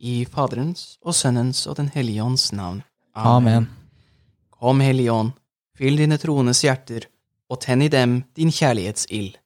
I 0.00 0.24
Faderens 0.24 0.96
og 1.04 1.14
Sønnens 1.14 1.66
og 1.68 1.76
Den 1.76 1.90
hellige 1.92 2.24
ånds 2.24 2.52
navn. 2.56 2.82
Amen. 3.14 3.68
Kom, 4.50 4.80
Hellige 4.80 5.12
Ånd, 5.12 5.32
fyll 5.76 6.00
dine 6.00 6.16
troendes 6.20 6.62
hjerter, 6.64 7.04
og 7.50 7.60
tenn 7.60 7.82
i 7.84 7.90
dem 7.92 8.22
din 8.36 8.52
kjærlighetsild. 8.52 9.36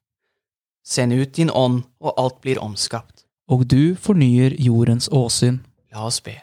Send 0.84 1.14
ut 1.16 1.32
din 1.34 1.50
ånd, 1.50 1.82
og 1.98 2.14
alt 2.20 2.40
blir 2.44 2.60
omskapt. 2.62 3.24
Og 3.48 3.66
du 3.66 3.96
fornyer 3.96 4.54
jordens 4.60 5.08
åsyn. 5.10 5.62
La 5.92 6.06
oss 6.06 6.20
be. 6.22 6.36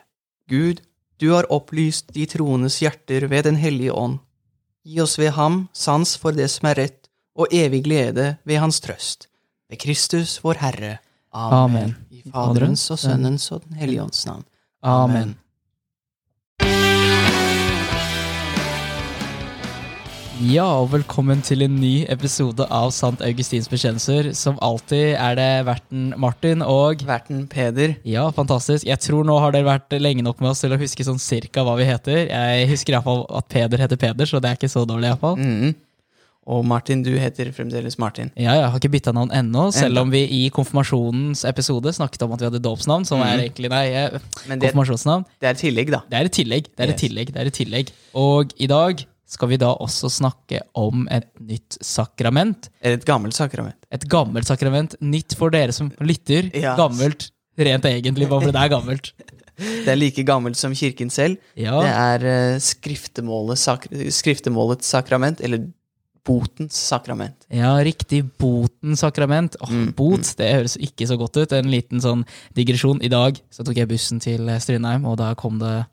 Gud, 0.50 0.82
du 1.22 1.32
har 1.32 1.48
opplyst 1.54 2.12
de 2.16 2.26
troendes 2.26 2.82
hjerter 2.82 3.28
ved 3.32 3.46
Den 3.48 3.56
hellige 3.56 3.94
ånd. 3.94 4.20
Gi 4.84 5.00
oss 5.00 5.20
ved 5.20 5.36
ham 5.38 5.68
sans 5.74 6.18
for 6.18 6.36
det 6.36 6.50
som 6.52 6.68
er 6.72 6.80
rett, 6.82 7.08
og 7.38 7.54
evig 7.54 7.84
glede 7.86 8.36
ved 8.44 8.60
hans 8.60 8.82
trøst. 8.82 9.30
Ved 9.70 9.80
Kristus 9.80 10.40
vår 10.44 10.60
Herre. 10.60 10.98
Amen. 11.32 11.96
I 12.12 12.24
Faderens 12.28 12.84
og 12.92 13.00
Sønnens 13.00 13.52
og 13.56 13.64
Den 13.64 13.80
hellige 13.80 14.04
ånds 14.04 14.26
navn. 14.28 14.44
Amen. 14.84 15.38
Ja, 20.42 20.66
og 20.82 20.88
velkommen 20.90 21.44
til 21.46 21.62
en 21.62 21.76
ny 21.78 22.02
episode 22.10 22.66
av 22.74 22.90
Sant 22.96 23.22
Augustins 23.22 23.70
bekjennelser. 23.70 24.32
Som 24.36 24.58
alltid 24.66 25.14
er 25.14 25.38
det 25.38 25.50
verten 25.68 26.08
Martin 26.20 26.66
og 26.66 27.04
Verten 27.06 27.44
Peder. 27.48 27.94
Ja, 28.04 28.26
fantastisk. 28.34 28.88
Jeg 28.90 29.00
tror 29.06 29.24
nå 29.28 29.38
har 29.40 29.54
dere 29.54 29.70
vært 29.70 29.94
lenge 30.02 30.26
nok 30.26 30.42
med 30.42 30.52
oss 30.52 30.64
til 30.66 30.74
å 30.74 30.80
huske 30.82 31.06
sånn 31.06 31.22
cirka 31.22 31.64
hva 31.64 31.78
vi 31.78 31.86
heter. 31.86 32.26
Jeg 32.26 32.68
husker 32.74 32.98
iallfall 32.98 33.24
at 33.38 33.48
Peder 33.54 33.86
heter 33.86 34.02
Peder, 34.02 34.28
så 34.28 34.42
det 34.42 34.50
er 34.50 34.60
ikke 34.60 34.72
så 34.74 34.84
dårlig 34.90 35.12
iallfall. 35.12 35.38
Mm. 35.38 35.78
Og 36.52 36.66
Martin, 36.68 37.00
du 37.06 37.14
heter 37.16 37.52
fremdeles 37.56 37.96
Martin. 38.02 38.32
Ja, 38.36 38.58
jeg 38.60 38.72
har 38.74 38.80
ikke 38.82 38.92
bytta 38.98 39.14
navn 39.16 39.32
ennå, 39.36 39.70
selv 39.76 40.02
om 40.02 40.10
vi 40.12 40.26
i 40.26 40.42
konfirmasjonens 40.52 41.46
episode 41.48 41.94
snakket 41.96 42.26
om 42.26 42.34
at 42.36 42.44
vi 42.44 42.50
hadde 42.50 42.64
dåpsnavn, 42.66 43.08
som 43.08 43.24
er 43.24 43.46
egentlig 43.46 43.72
nei, 43.72 43.86
det, 44.12 44.20
konfirmasjonsnavn. 44.50 45.24
det 45.40 45.48
er 45.48 45.56
et 45.56 45.64
tillegg, 45.64 45.94
da. 45.96 46.02
Det 46.12 46.20
er 46.20 46.28
et 46.28 46.36
tillegg. 46.36 46.68
Det 46.76 46.86
er 46.86 46.94
et 46.94 47.02
tillegg. 47.06 47.32
Det 47.32 47.42
er 47.44 47.52
et 47.54 47.60
tillegg. 47.62 47.94
Og 48.20 48.52
i 48.60 48.68
dag 48.72 49.06
skal 49.32 49.48
vi 49.54 49.60
da 49.62 49.72
også 49.80 50.10
snakke 50.12 50.60
om 50.76 51.06
et 51.14 51.30
nytt 51.40 51.78
sakrament. 51.88 52.68
Eller 52.84 53.00
et 53.00 53.08
gammelt 53.08 53.38
sakrament. 53.38 53.78
Et 53.96 54.08
gammelt 54.12 54.50
sakrament. 54.50 54.98
Nytt 55.00 55.38
for 55.40 55.54
dere 55.56 55.72
som 55.76 55.92
lytter. 56.04 56.52
Ja. 56.52 56.76
Gammelt 56.80 57.30
rent 57.62 57.88
egentlig, 57.88 58.28
bare 58.28 58.44
fordi 58.44 58.58
det 58.58 58.66
er 58.66 58.74
gammelt. 58.76 59.14
Det 59.62 59.92
er 59.92 59.98
like 60.00 60.24
gammelt 60.26 60.58
som 60.58 60.74
kirken 60.74 61.12
selv. 61.14 61.36
Ja, 61.60 61.76
Det 61.84 61.90
er 61.92 62.24
eh, 62.26 62.60
skriftemålet 62.64 63.60
sakra, 63.62 64.08
skriftemålets 64.10 64.90
sakrament, 64.90 65.44
eller 65.46 65.68
botens 66.28 66.78
sakrament. 66.90 67.46
ja 67.50 67.74
riktig. 67.84 68.24
Botens 68.40 69.00
sakrament. 69.02 69.56
Åh, 69.62 69.70
Mm, 69.72 69.94
Bot, 69.98 70.36
det 70.38 70.54
høres 70.54 70.78
ikke 70.78 71.08
så 71.10 71.18
godt 71.18 71.38
ut. 71.42 71.52
En 71.58 71.72
liten 71.72 72.02
sånn 72.04 72.26
digresjon. 72.54 73.02
I 73.02 73.10
dag 73.10 73.40
så 73.50 73.64
tok 73.66 73.78
jeg 73.78 73.88
bussen 73.90 74.20
til 74.22 74.50
eh, 74.50 74.60
Strindheim, 74.62 75.06
og 75.06 75.18
da 75.18 75.34
kom 75.36 75.58
det 75.62 75.86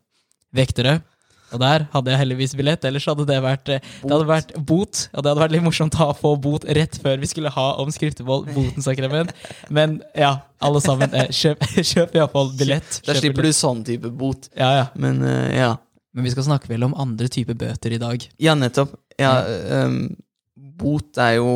vektere. 0.54 1.00
Og 1.48 1.60
der 1.62 1.86
hadde 1.94 2.10
jeg 2.12 2.20
heldigvis 2.20 2.52
billett, 2.58 2.82
ellers 2.84 3.06
hadde 3.08 3.24
det 3.24 3.38
vært, 3.40 3.64
bot. 3.70 4.02
det 4.04 4.12
hadde 4.12 4.26
vært 4.28 4.50
bot. 4.68 4.98
Og 5.14 5.22
det 5.24 5.30
hadde 5.30 5.40
vært 5.40 5.54
litt 5.54 5.64
morsomt 5.64 5.94
å 5.96 6.10
få 6.12 6.34
bot 6.36 6.66
rett 6.76 6.98
før 7.00 7.16
vi 7.22 7.30
skulle 7.30 7.48
ha 7.54 7.68
om 7.80 7.88
skriftevold, 7.94 8.50
botens 8.52 8.84
sakrament. 8.84 9.32
Men 9.72 10.02
ja, 10.12 10.34
alle 10.60 10.82
sammen, 10.84 11.08
eh, 11.16 11.30
kjøp, 11.32 11.64
kjøp 11.94 12.12
iallfall 12.20 12.52
billett. 12.58 13.00
Da 13.06 13.16
slipper 13.16 13.40
billett. 13.40 13.56
du 13.56 13.60
sånn 13.62 13.80
type 13.86 14.10
bot. 14.20 14.50
Ja, 14.60 14.74
ja. 14.82 14.86
Men 15.00 15.22
uh, 15.24 15.48
ja. 15.56 15.70
Men 16.16 16.26
vi 16.26 16.32
skal 16.32 16.46
snakke 16.48 16.70
vel 16.70 16.86
om 16.86 16.96
andre 16.98 17.28
typer 17.32 17.56
bøter 17.58 17.94
i 17.94 18.00
dag. 18.00 18.24
Ja, 18.42 18.54
nettopp. 18.58 18.96
Ja, 19.20 19.42
um, 19.84 20.16
bot 20.78 21.18
er 21.18 21.38
jo 21.38 21.52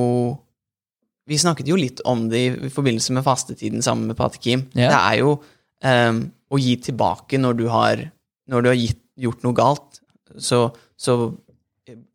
Vi 1.30 1.38
snakket 1.38 1.68
jo 1.70 1.76
litt 1.78 2.00
om 2.08 2.26
det 2.32 2.40
i, 2.42 2.70
forbindelse 2.74 3.14
med 3.14 3.24
fastetiden 3.24 3.84
sammen 3.84 4.10
med 4.10 4.18
Pater 4.18 4.42
Kim. 4.42 4.66
Ja. 4.74 4.90
Det 4.90 4.98
er 4.98 5.18
jo 5.20 5.36
um, 5.38 6.22
å 6.52 6.58
gi 6.60 6.74
tilbake 6.82 7.38
når 7.38 7.58
du 7.60 7.66
har, 7.70 8.02
når 8.50 8.64
du 8.64 8.68
har 8.72 8.78
gitt, 8.78 9.00
gjort 9.22 9.44
noe 9.46 9.56
galt. 9.56 10.00
Så, 10.42 10.64
så 10.98 11.14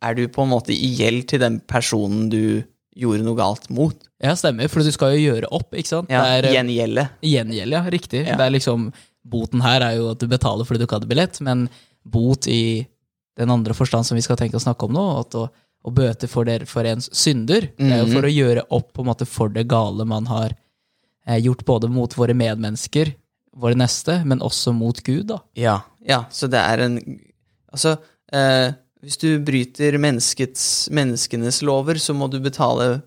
er 0.03 0.17
du 0.17 0.25
på 0.33 0.43
en 0.43 0.51
måte 0.51 0.75
i 0.75 0.91
gjeld 0.99 1.27
til 1.31 1.41
den 1.43 1.61
personen 1.69 2.27
du 2.33 2.63
gjorde 2.97 3.25
noe 3.25 3.37
galt 3.37 3.69
mot. 3.73 4.07
Ja, 4.23 4.33
stemmer, 4.37 4.69
for 4.71 4.81
du 4.81 4.91
skal 4.93 5.15
jo 5.15 5.27
gjøre 5.27 5.49
opp, 5.53 5.75
ikke 5.77 5.91
sant? 5.91 6.11
Ja, 6.11 6.23
det 6.41 6.49
eh, 6.49 6.55
Gjengjelde. 6.57 7.07
Ja. 7.77 7.83
Riktig. 7.93 8.23
Ja. 8.25 8.37
Det 8.39 8.47
er 8.47 8.55
liksom, 8.55 8.89
boten 9.27 9.63
her 9.63 9.83
er 9.85 9.97
jo 9.99 10.11
at 10.13 10.21
du 10.21 10.27
betaler 10.31 10.67
fordi 10.67 10.81
du 10.81 10.87
ikke 10.87 10.99
hadde 10.99 11.09
billett, 11.11 11.39
men 11.45 11.67
bot 12.07 12.47
i 12.51 12.87
den 13.37 13.53
andre 13.53 13.75
forstand 13.77 14.07
som 14.07 14.17
vi 14.17 14.23
skal 14.25 14.39
tenke 14.39 14.57
å 14.57 14.63
snakke 14.63 14.87
om 14.87 14.95
nå, 14.95 15.05
at 15.19 15.37
å, 15.37 15.45
å 15.87 15.93
bøte 15.93 16.29
for, 16.31 16.47
der, 16.47 16.65
for 16.69 16.87
ens 16.89 17.09
synder, 17.15 17.69
det 17.77 17.91
er 17.91 18.01
jo 18.01 18.09
for 18.15 18.27
å 18.27 18.33
gjøre 18.33 18.65
opp 18.73 18.89
på 18.95 19.03
en 19.03 19.11
måte 19.11 19.27
for 19.29 19.53
det 19.53 19.67
gale 19.69 20.07
man 20.09 20.29
har 20.31 20.55
eh, 21.27 21.37
gjort 21.43 21.65
både 21.67 21.91
mot 21.93 22.17
våre 22.17 22.35
medmennesker, 22.37 23.13
våre 23.57 23.77
neste, 23.77 24.21
men 24.25 24.43
også 24.45 24.73
mot 24.75 24.99
Gud, 25.05 25.27
da. 25.31 25.41
Ja, 25.57 25.79
ja, 26.05 26.23
så 26.31 26.49
det 26.51 26.61
er 26.63 26.85
en 26.87 26.99
Altså, 27.67 27.97
eh, 28.33 28.71
hvis 29.03 29.19
du 29.21 29.27
bryter 29.43 29.97
menneskets, 30.01 30.87
menneskenes 30.89 31.59
lover, 31.67 31.99
så 32.01 32.15
må 32.17 32.29
du 32.31 32.39
betale 32.41 33.01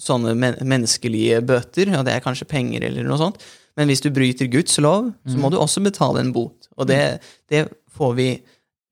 sånne 0.00 0.34
men 0.38 0.56
menneskelige 0.66 1.42
bøter, 1.46 1.92
og 1.98 2.06
det 2.06 2.16
er 2.16 2.24
kanskje 2.24 2.48
penger 2.50 2.88
eller 2.88 3.06
noe 3.06 3.20
sånt. 3.20 3.42
Men 3.78 3.88
hvis 3.88 4.02
du 4.04 4.10
bryter 4.12 4.50
Guds 4.52 4.74
lov, 4.84 5.12
så 5.24 5.38
må 5.40 5.48
du 5.48 5.56
også 5.56 5.80
betale 5.84 6.20
en 6.20 6.32
bot. 6.34 6.68
Og 6.76 6.88
det, 6.90 7.22
det 7.48 7.66
får 7.94 8.12
vi 8.18 8.26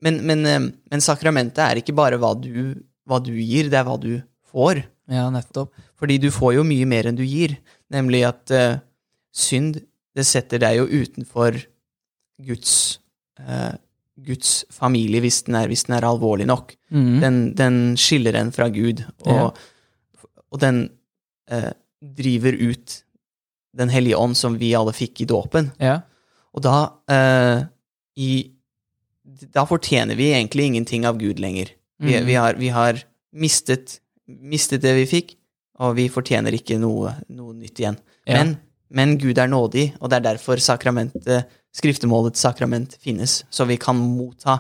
men, 0.00 0.22
men, 0.25 0.47
eh, 0.47 0.62
men 0.91 1.04
sakramentet 1.04 1.60
er 1.60 1.80
ikke 1.80 1.97
bare 1.97 2.19
hva 2.20 2.32
du, 2.38 2.72
hva 3.09 3.20
du 3.22 3.34
gir, 3.36 3.69
det 3.69 3.80
er 3.80 3.86
hva 3.88 3.98
du 4.00 4.14
får. 4.50 4.82
Ja, 5.12 5.26
nettopp. 5.32 5.75
Fordi 6.00 6.16
du 6.22 6.30
får 6.32 6.56
jo 6.56 6.64
mye 6.66 6.86
mer 6.88 7.10
enn 7.10 7.19
du 7.19 7.26
gir. 7.26 7.59
Nemlig 7.92 8.22
at 8.28 8.53
uh, 8.54 8.80
synd, 9.34 9.80
det 10.16 10.25
setter 10.26 10.62
deg 10.62 10.78
jo 10.78 10.86
utenfor 10.88 11.59
Guds, 12.47 12.72
uh, 13.42 13.75
Guds 14.16 14.62
familie 14.72 15.20
hvis 15.20 15.42
den, 15.48 15.59
er, 15.59 15.69
hvis 15.69 15.84
den 15.88 15.98
er 15.98 16.06
alvorlig 16.09 16.47
nok. 16.48 16.72
Mm. 16.94 17.16
Den, 17.20 17.41
den 17.59 17.80
skiller 18.00 18.38
en 18.41 18.54
fra 18.54 18.70
Gud, 18.72 19.03
og, 19.26 19.59
og 20.50 20.61
den 20.62 20.84
eh, 21.50 21.72
driver 22.00 22.56
ut 22.56 23.05
Den 23.77 23.88
hellige 23.93 24.19
ånd 24.19 24.34
som 24.34 24.56
vi 24.59 24.72
alle 24.75 24.91
fikk 24.91 25.21
i 25.22 25.28
dåpen. 25.31 25.69
Ja. 25.78 26.00
Og 26.56 26.65
da 26.65 26.77
eh, 27.06 27.61
i, 28.19 28.31
Da 29.55 29.62
fortjener 29.69 30.19
vi 30.19 30.33
egentlig 30.34 30.66
ingenting 30.66 31.06
av 31.06 31.21
Gud 31.21 31.39
lenger. 31.39 31.71
Vi, 32.00 32.16
mm. 32.16 32.27
vi 32.27 32.34
har, 32.34 32.56
vi 32.59 32.72
har 32.75 32.99
mistet, 33.31 34.00
mistet 34.27 34.83
det 34.83 34.97
vi 34.97 35.06
fikk, 35.06 35.37
og 35.78 35.94
vi 36.00 36.09
fortjener 36.12 36.56
ikke 36.56 36.81
noe, 36.81 37.12
noe 37.28 37.55
nytt 37.55 37.78
igjen. 37.78 37.99
Ja. 38.27 38.41
Men, 38.41 38.56
men 38.91 39.15
Gud 39.21 39.39
er 39.39 39.50
nådig, 39.53 39.93
og 40.00 40.10
det 40.10 40.19
er 40.19 40.27
derfor 40.33 40.60
sakramentet, 40.65 41.50
skriftemålets 41.77 42.43
sakrament 42.43 42.97
finnes, 43.05 43.44
så 43.53 43.69
vi 43.69 43.78
kan 43.81 44.00
motta 44.00 44.59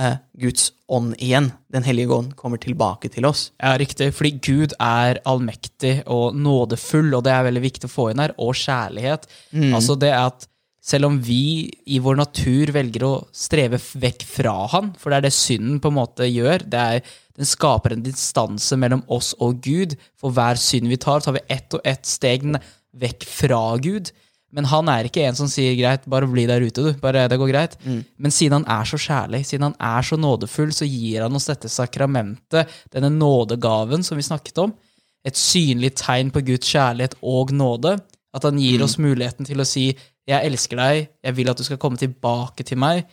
eh, 0.00 0.18
Guds 0.40 0.70
ånd 0.88 1.16
igjen. 1.18 1.50
Den 1.72 1.86
hellige 1.86 2.14
ånd 2.14 2.34
kommer 2.38 2.60
tilbake 2.62 3.10
til 3.12 3.26
oss. 3.28 3.48
Ja, 3.60 3.76
riktig. 3.80 4.10
Fordi 4.16 4.34
Gud 4.44 4.76
er 4.80 5.20
allmektig 5.28 6.00
og 6.06 6.36
nådefull, 6.38 7.10
og 7.18 7.26
det 7.26 7.34
er 7.34 7.48
veldig 7.48 7.64
viktig 7.66 7.90
å 7.90 7.92
få 7.92 8.10
inn 8.12 8.22
her, 8.22 8.36
og 8.38 8.56
kjærlighet. 8.58 9.28
Altså 9.76 9.98
det 10.00 10.14
at 10.16 10.48
selv 10.88 11.10
om 11.10 11.18
vi 11.20 11.68
i 11.90 11.98
vår 12.00 12.16
natur 12.22 12.70
velger 12.72 13.04
å 13.04 13.14
streve 13.34 13.76
vekk 13.76 14.22
fra 14.24 14.54
han, 14.72 14.94
for 14.96 15.12
det 15.12 15.18
er 15.18 15.26
det 15.26 15.34
synden 15.36 15.82
på 15.84 15.90
en 15.90 15.98
måte 15.98 16.28
gjør, 16.28 16.64
det 16.64 16.84
er, 16.94 17.10
den 17.36 17.48
skaper 17.48 17.92
en 17.92 18.04
distanse 18.06 18.78
mellom 18.80 19.02
oss 19.12 19.34
og 19.44 19.60
Gud. 19.66 19.98
For 20.18 20.32
hver 20.34 20.56
synd 20.60 20.88
vi 20.88 20.96
tar, 21.00 21.20
tar 21.20 21.36
vi 21.36 21.44
ett 21.52 21.76
og 21.76 21.84
ett 21.84 22.08
steg 22.08 22.46
vekk 22.98 23.28
fra 23.28 23.60
Gud. 23.84 24.10
Men 24.54 24.64
han 24.64 24.88
er 24.88 25.04
ikke 25.04 25.26
en 25.28 25.36
som 25.36 25.48
sier 25.50 25.74
greit, 25.76 26.06
bare 26.08 26.28
bli 26.30 26.46
der 26.48 26.64
ute, 26.64 26.80
du. 26.80 26.92
Bare 27.02 27.26
det 27.28 27.36
går 27.40 27.50
greit. 27.50 27.74
Men 28.16 28.32
siden 28.32 28.62
han 28.62 28.68
er 28.80 28.88
så 28.88 28.96
kjærlig, 28.96 29.42
siden 29.46 29.68
han 29.68 29.76
er 29.76 30.06
så 30.08 30.16
nådefull, 30.16 30.72
så 30.72 30.88
gir 30.88 31.22
han 31.26 31.36
oss 31.36 31.50
dette 31.50 31.68
sakramentet, 31.68 32.70
denne 32.94 33.10
nådegaven 33.12 34.04
som 34.06 34.16
vi 34.16 34.24
snakket 34.24 34.62
om. 34.64 34.72
Et 35.26 35.36
synlig 35.36 35.94
tegn 36.00 36.30
på 36.32 36.40
Guds 36.46 36.70
kjærlighet 36.70 37.18
og 37.20 37.52
nåde. 37.52 37.98
At 38.34 38.44
han 38.44 38.60
gir 38.60 38.82
oss 38.84 38.98
muligheten 39.00 39.44
til 39.48 39.60
å 39.60 39.66
si 39.66 39.96
'jeg 40.28 40.44
elsker 40.44 40.76
deg, 40.76 41.08
jeg 41.24 41.36
vil 41.36 41.50
at 41.50 41.56
du 41.56 41.64
skal 41.64 41.78
komme 41.78 41.96
tilbake 41.96 42.64
til 42.64 42.76
meg'. 42.76 43.04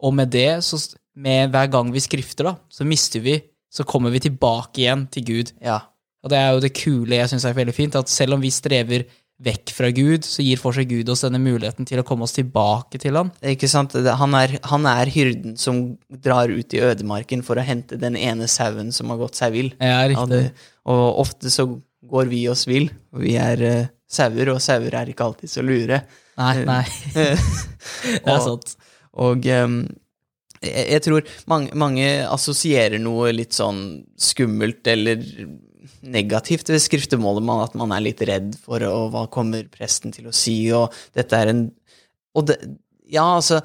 Og 0.00 0.14
med 0.14 0.30
det, 0.30 0.64
så, 0.64 0.96
med 1.16 1.50
hver 1.50 1.70
gang 1.70 1.92
vi 1.92 2.00
skrifter, 2.00 2.44
da, 2.44 2.56
så 2.70 2.84
mister 2.84 3.20
vi, 3.20 3.40
så 3.70 3.84
kommer 3.84 4.10
vi 4.10 4.20
tilbake 4.20 4.84
igjen 4.84 5.06
til 5.10 5.24
Gud. 5.24 5.52
Ja. 5.60 5.80
Og 6.22 6.30
det 6.30 6.38
er 6.38 6.52
jo 6.52 6.60
det 6.60 6.74
kule 6.74 7.16
jeg 7.16 7.30
syns 7.30 7.44
er 7.44 7.56
veldig 7.56 7.74
fint, 7.74 7.96
at 7.96 8.08
selv 8.08 8.34
om 8.34 8.40
vi 8.40 8.50
strever 8.50 9.04
vekk 9.38 9.70
fra 9.70 9.88
Gud, 9.94 10.24
så 10.26 10.42
gir 10.42 10.58
for 10.58 10.74
seg 10.74 10.88
Gud 10.90 11.08
oss 11.12 11.20
denne 11.22 11.38
muligheten 11.38 11.86
til 11.86 12.00
å 12.00 12.04
komme 12.06 12.26
oss 12.26 12.34
tilbake 12.34 12.98
til 12.98 13.14
han. 13.14 13.28
Ikke 13.46 13.68
sant? 13.70 13.94
Han 13.94 14.34
er, 14.34 14.56
han 14.66 14.88
er 14.90 15.10
hyrden 15.14 15.54
som 15.60 15.78
drar 16.10 16.50
ut 16.50 16.74
i 16.74 16.80
ødemarken 16.82 17.44
for 17.46 17.60
å 17.60 17.66
hente 17.66 17.98
den 18.02 18.16
ene 18.18 18.48
sauen 18.50 18.90
som 18.94 19.12
har 19.14 19.20
gått 19.20 19.38
seg 19.38 19.54
vill. 19.54 19.70
Ja, 19.78 20.00
riktig. 20.10 20.48
og 20.90 21.20
ofte 21.22 21.52
så 21.54 21.68
går 22.08 22.26
vi 22.32 22.42
oss 22.50 22.66
vill. 22.66 22.90
Vi 23.14 23.36
er 23.38 23.62
uh, 23.62 23.86
sauer, 24.10 24.50
og 24.56 24.60
sauer 24.64 24.94
er 24.98 25.10
ikke 25.14 25.26
alltid 25.30 25.50
så 25.54 25.62
lure. 25.62 26.02
Nei, 26.38 26.52
nei. 26.66 26.82
Det 27.14 28.26
er 28.26 28.34
Og- 28.34 28.44
sant. 28.46 28.74
Og 29.18 29.46
ehm, 29.50 29.80
jeg, 30.62 30.84
jeg 30.96 31.02
tror 31.06 31.30
mange, 31.50 31.72
mange 31.78 32.04
assosierer 32.28 33.00
noe 33.02 33.30
litt 33.34 33.54
sånn 33.56 33.80
skummelt 34.18 34.86
eller 34.90 35.22
negativt 36.02 36.70
ved 36.70 36.82
skriftemålet, 36.82 37.44
man, 37.44 37.64
at 37.64 37.74
man 37.78 37.92
er 37.94 38.04
litt 38.04 38.22
redd 38.28 38.54
for 38.62 38.84
og 38.86 39.12
hva 39.14 39.24
kommer 39.32 39.66
presten 39.72 40.14
til 40.14 40.28
å 40.30 40.34
si, 40.36 40.60
og 40.74 40.94
dette 41.16 41.36
er 41.36 41.54
en 41.54 41.68
Og 42.36 42.46
det, 42.46 42.58
Ja, 43.08 43.24
altså, 43.38 43.62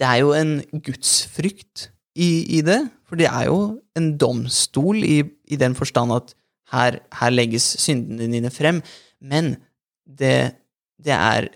det 0.00 0.06
er 0.06 0.22
jo 0.22 0.32
en 0.32 0.62
gudsfrykt 0.72 1.90
i, 2.16 2.58
i 2.58 2.62
det. 2.64 2.80
For 3.08 3.20
det 3.20 3.28
er 3.28 3.48
jo 3.48 3.78
en 3.96 4.10
domstol 4.20 5.02
i, 5.04 5.22
i 5.48 5.58
den 5.60 5.76
forstand 5.76 6.14
at 6.14 6.34
her, 6.72 6.98
her, 7.20 7.32
legges 7.32 7.64
syndene 7.80 8.28
dine 8.32 8.50
frem. 8.52 8.82
Men 9.20 9.56
det, 10.04 10.54
det, 11.00 11.14
er 11.14 11.48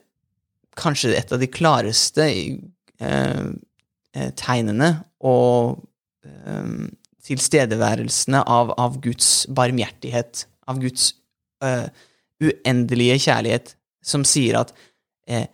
kanskje 0.76 1.12
et 1.16 1.32
av 1.32 1.40
de 1.40 1.48
klareste 1.52 2.28
eh, 2.28 3.46
eh 4.12 4.30
tegnene 4.36 4.90
og 5.20 5.82
eh, 6.24 6.72
tilstedeværelsene 7.26 8.42
av, 8.50 8.72
av, 8.80 8.98
Guds 9.02 9.46
barmhjertighet, 9.54 10.46
av 10.70 10.80
Guds 10.82 11.12
uh, 11.64 11.86
uendelige 12.42 13.20
kjærlighet, 13.28 13.76
som 14.02 14.24
sier 14.26 14.58
at 14.58 14.72
eh, 15.30 15.46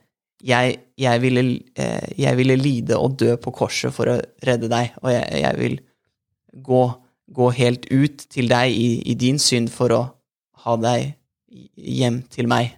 jeg, 0.44 0.78
jeg, 0.96 1.20
ville, 1.20 1.42
eh, 1.76 2.06
jeg, 2.16 2.36
ville, 2.38 2.56
lide 2.56 2.96
og 2.96 3.18
dø 3.20 3.34
på 3.42 3.52
korset 3.54 3.92
for 3.94 4.08
å 4.08 4.16
redde 4.46 4.70
deg, 4.72 4.94
og 5.02 5.10
jeg, 5.12 5.26
jeg 5.42 5.58
vil 5.58 5.76
gå, 6.64 6.82
gå, 7.36 7.50
helt 7.58 7.88
ut 7.90 8.24
til 8.32 8.48
deg 8.50 8.72
i, 8.72 8.88
i, 9.12 9.16
din 9.18 9.40
synd 9.42 9.68
for 9.74 9.94
å 9.94 10.02
ha 10.64 10.76
deg 10.80 11.12
hjem 11.76 12.22
til 12.32 12.48
meg. 12.50 12.72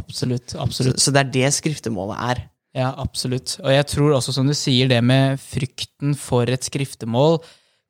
Absolutt. 0.00 0.56
absolutt. 0.58 0.98
Så, 0.98 1.06
så 1.06 1.14
det 1.14 1.22
er 1.22 1.34
det 1.36 1.52
skriftemålet 1.60 2.18
er. 2.32 2.42
Ja, 2.74 2.90
absolutt. 2.98 3.60
Og 3.62 3.70
jeg 3.70 3.86
tror 3.92 4.16
også, 4.16 4.34
som 4.34 4.48
du 4.50 4.54
sier, 4.58 4.90
det 4.90 4.98
med 5.06 5.38
frykten 5.38 6.16
for 6.18 6.50
et 6.50 6.66
skriftemål 6.66 7.38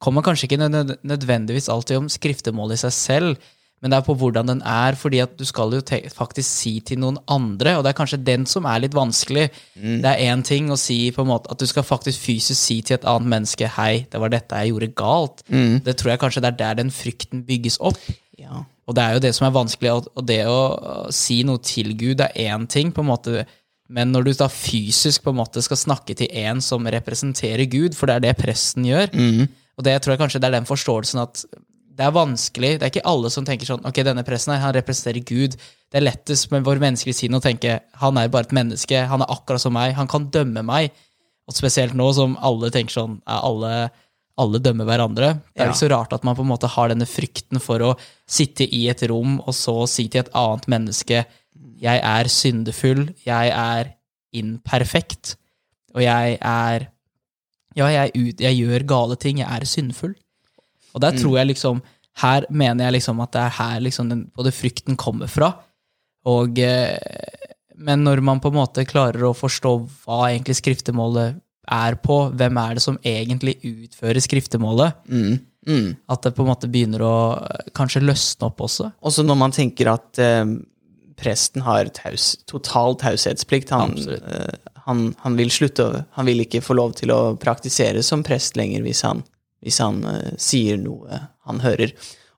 kommer 0.02 0.24
kanskje 0.24 0.48
ikke 0.48 0.68
nødvendigvis 1.02 1.70
alltid 1.72 2.02
om 2.02 2.08
skriftemålet 2.12 2.78
i 2.78 2.82
seg 2.86 2.96
selv, 2.96 3.52
men 3.84 3.92
det 3.92 3.98
er 3.98 4.04
på 4.06 4.14
hvordan 4.16 4.48
den 4.48 4.60
er, 4.64 4.96
fordi 4.96 5.18
at 5.20 5.34
du 5.36 5.44
skal 5.44 5.74
jo 5.76 5.82
faktisk 6.14 6.48
si 6.48 6.78
til 6.80 7.02
noen 7.02 7.18
andre, 7.28 7.74
og 7.76 7.84
det 7.84 7.90
er 7.90 7.98
kanskje 7.98 8.22
den 8.24 8.46
som 8.48 8.64
er 8.64 8.80
litt 8.80 8.94
vanskelig. 8.96 9.50
Mm. 9.76 9.98
Det 10.00 10.08
er 10.08 10.22
én 10.32 10.44
ting 10.46 10.70
å 10.72 10.78
si 10.80 11.10
på 11.12 11.20
en 11.20 11.28
måte 11.28 11.52
at 11.52 11.60
du 11.60 11.66
skal 11.68 11.84
faktisk 11.84 12.22
fysisk 12.22 12.56
si 12.56 12.78
til 12.80 12.96
et 12.96 13.04
annet 13.04 13.28
menneske 13.34 13.68
'hei, 13.68 14.06
det 14.08 14.20
var 14.20 14.32
dette 14.32 14.56
jeg 14.56 14.72
gjorde 14.72 14.94
galt'. 14.96 15.44
Mm. 15.52 15.82
Det 15.84 15.96
tror 15.96 16.10
jeg 16.10 16.22
kanskje 16.22 16.40
det 16.40 16.52
er 16.52 16.60
der 16.62 16.74
den 16.80 16.90
frykten 16.90 17.44
bygges 17.44 17.76
opp. 17.80 18.00
Ja. 18.38 18.64
Og 18.88 18.96
det 18.96 19.04
er 19.04 19.12
jo 19.12 19.24
det 19.24 19.34
som 19.34 19.46
er 19.46 19.58
vanskelig, 19.58 19.92
og 20.16 20.26
det 20.28 20.44
å 20.48 21.10
si 21.12 21.42
noe 21.42 21.60
til 21.64 21.92
Gud 21.96 22.20
er 22.20 22.32
én 22.36 22.66
ting, 22.68 22.92
på 22.92 23.00
en 23.04 23.10
måte, 23.12 23.44
men 23.88 24.12
når 24.12 24.24
du 24.24 24.32
da 24.32 24.48
fysisk 24.48 25.24
på 25.24 25.32
en 25.32 25.40
måte 25.40 25.62
skal 25.64 25.76
snakke 25.76 26.16
til 26.16 26.28
en 26.32 26.60
som 26.64 26.86
representerer 26.86 27.68
Gud, 27.68 27.94
for 27.96 28.06
det 28.06 28.16
er 28.16 28.24
det 28.26 28.36
presten 28.40 28.84
gjør, 28.88 29.12
mm. 29.12 29.48
Og 29.74 29.86
det 29.86 29.94
tror 30.02 30.14
jeg 30.14 30.22
kanskje 30.22 30.40
det 30.42 30.50
er 30.50 30.58
den 30.58 30.68
forståelsen 30.68 31.22
at 31.24 31.44
det 31.94 32.02
er 32.02 32.14
vanskelig. 32.14 32.72
Det 32.78 32.86
er 32.86 32.90
ikke 32.90 33.06
alle 33.06 33.30
som 33.30 33.44
tenker 33.46 33.68
sånn 33.68 33.84
Ok, 33.86 34.00
denne 34.06 34.24
presten 34.26 34.54
her, 34.54 34.62
han 34.64 34.74
representerer 34.74 35.22
Gud. 35.26 35.54
Det 35.54 36.00
er 36.00 36.06
lettest 36.08 36.50
med 36.50 36.64
vår 36.66 36.80
menneskelige 36.82 37.20
sinn 37.20 37.38
å 37.38 37.42
tenke 37.42 37.76
han 38.00 38.18
er 38.18 38.32
bare 38.34 38.48
et 38.48 38.56
menneske, 38.56 39.04
han 39.10 39.22
er 39.22 39.30
akkurat 39.30 39.62
som 39.62 39.76
meg, 39.76 39.94
han 39.94 40.10
kan 40.10 40.26
dømme 40.34 40.64
meg. 40.66 40.90
Og 41.46 41.54
spesielt 41.54 41.94
nå 41.94 42.08
som 42.16 42.34
alle 42.42 42.72
tenker 42.74 42.96
sånn 42.96 43.20
alle, 43.30 43.92
alle 44.40 44.62
dømmer 44.64 44.88
hverandre. 44.88 45.30
Det 45.52 45.62
er 45.62 45.68
ja. 45.68 45.70
ikke 45.70 45.84
så 45.84 45.92
rart 45.92 46.16
at 46.16 46.26
man 46.26 46.34
på 46.38 46.42
en 46.42 46.50
måte 46.50 46.70
har 46.74 46.90
denne 46.90 47.06
frykten 47.06 47.62
for 47.62 47.84
å 47.84 47.94
sitte 48.26 48.66
i 48.66 48.88
et 48.90 49.06
rom 49.10 49.38
og 49.44 49.54
så 49.54 49.76
si 49.90 50.08
til 50.08 50.24
et 50.24 50.34
annet 50.34 50.70
menneske 50.74 51.22
jeg 51.84 52.00
er 52.00 52.30
syndefull, 52.32 53.08
jeg 53.26 53.50
er 53.52 53.94
imperfekt, 54.34 55.36
og 55.94 56.02
jeg 56.02 56.38
er 56.40 56.88
Ja, 57.78 57.88
jeg, 57.90 58.14
ut, 58.14 58.40
jeg 58.40 58.60
gjør 58.60 58.86
gale 58.88 59.18
ting, 59.20 59.40
jeg 59.42 59.50
er 59.50 59.66
syndfull. 59.68 60.14
Og 60.94 61.02
der 61.02 61.14
mm. 61.14 61.20
tror 61.22 61.38
jeg 61.40 61.50
liksom 61.50 61.82
Her 62.22 62.44
mener 62.50 62.86
jeg 62.86 63.00
liksom 63.00 63.18
at 63.24 63.32
det 63.34 63.40
er 63.42 63.54
her 63.56 63.80
liksom 63.82 64.10
den, 64.12 64.20
både 64.36 64.52
frykten 64.54 64.94
kommer 64.94 65.26
fra. 65.26 65.48
Og, 66.30 66.60
eh, 66.62 66.94
men 67.74 68.04
når 68.06 68.22
man 68.22 68.38
på 68.38 68.52
en 68.52 68.60
måte 68.60 68.84
klarer 68.86 69.24
å 69.26 69.34
forstå 69.34 69.72
hva 70.04 70.28
egentlig 70.28 70.60
skriftemålet 70.60 71.40
er 71.74 71.96
på, 71.98 72.18
hvem 72.36 72.60
er 72.60 72.76
det 72.76 72.84
som 72.84 73.00
egentlig 73.02 73.56
utfører 73.66 74.22
skriftemålet, 74.22 75.00
mm. 75.08 75.34
Mm. 75.66 75.90
at 76.12 76.22
det 76.22 76.34
på 76.36 76.44
en 76.44 76.52
måte 76.52 76.70
begynner 76.70 77.02
å 77.02 77.16
eh, 77.40 77.72
kanskje 77.76 78.04
løsne 78.04 78.46
opp 78.50 78.62
også. 78.68 78.90
Også 79.02 79.24
når 79.26 79.40
man 79.40 79.56
tenker 79.56 79.90
at 79.96 80.22
eh, 80.22 80.44
presten 81.18 81.64
har 81.64 81.88
taus, 81.94 82.34
total 82.50 82.98
taushetsplikt. 83.00 83.72
Han, 83.74 83.96
eh, 83.98 84.54
han, 84.84 85.14
han, 85.24 85.36
vil 85.36 85.52
slutte, 85.52 86.04
han 86.16 86.28
vil 86.28 86.44
ikke 86.44 86.62
få 86.64 86.76
lov 86.76 86.92
til 86.98 87.12
å 87.14 87.36
praktisere 87.40 88.02
som 88.04 88.24
prest 88.26 88.58
lenger 88.60 88.84
hvis 88.84 89.04
han 89.06 89.24
hvis 89.64 89.80
han 89.80 90.02
uh, 90.04 90.34
sier 90.40 90.76
noe 90.80 91.22
han 91.48 91.62
hører. 91.64 91.94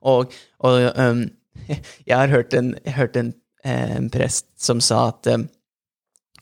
Og, 0.07 0.31
og 0.63 0.85
um, 0.95 1.25
jeg 2.07 2.15
har 2.15 2.31
hørt 2.31 2.55
en, 2.55 2.73
hørt 2.95 3.17
en, 3.19 3.33
eh, 3.65 3.97
en 3.97 4.09
prest 4.13 4.47
som 4.61 4.81
sa 4.83 5.09
at 5.11 5.27
um, 5.33 5.47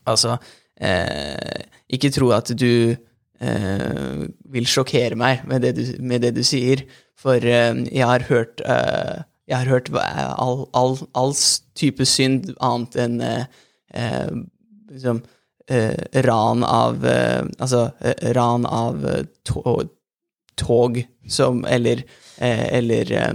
altså 0.06 0.36
eh, 0.78 1.66
Ikke 1.90 2.12
tro 2.14 2.30
at 2.36 2.52
du 2.58 2.94
eh, 2.94 4.22
vil 4.52 4.68
sjokkere 4.70 5.18
meg 5.18 5.46
med 5.48 5.64
det 5.66 5.74
du, 5.78 5.84
med 6.02 6.22
det 6.22 6.34
du 6.36 6.42
sier, 6.46 6.84
for 7.18 7.42
eh, 7.42 7.72
jeg 7.90 8.06
har 8.06 8.26
hørt 8.30 8.62
jeg 9.46 9.54
har 9.54 9.68
hørt 9.70 9.88
all, 9.94 10.66
all, 10.74 10.96
all, 11.14 11.34
type 11.78 12.02
synd 12.08 12.48
annet 12.58 12.96
enn 12.98 13.20
liksom, 14.90 15.20
ran 16.12 16.64
av 16.64 17.06
Altså 17.58 17.90
ran 18.22 18.66
av 18.66 19.06
tog 20.56 21.06
som 21.28 21.64
Eller, 21.64 22.04
eh, 22.38 22.74
eller, 22.74 23.34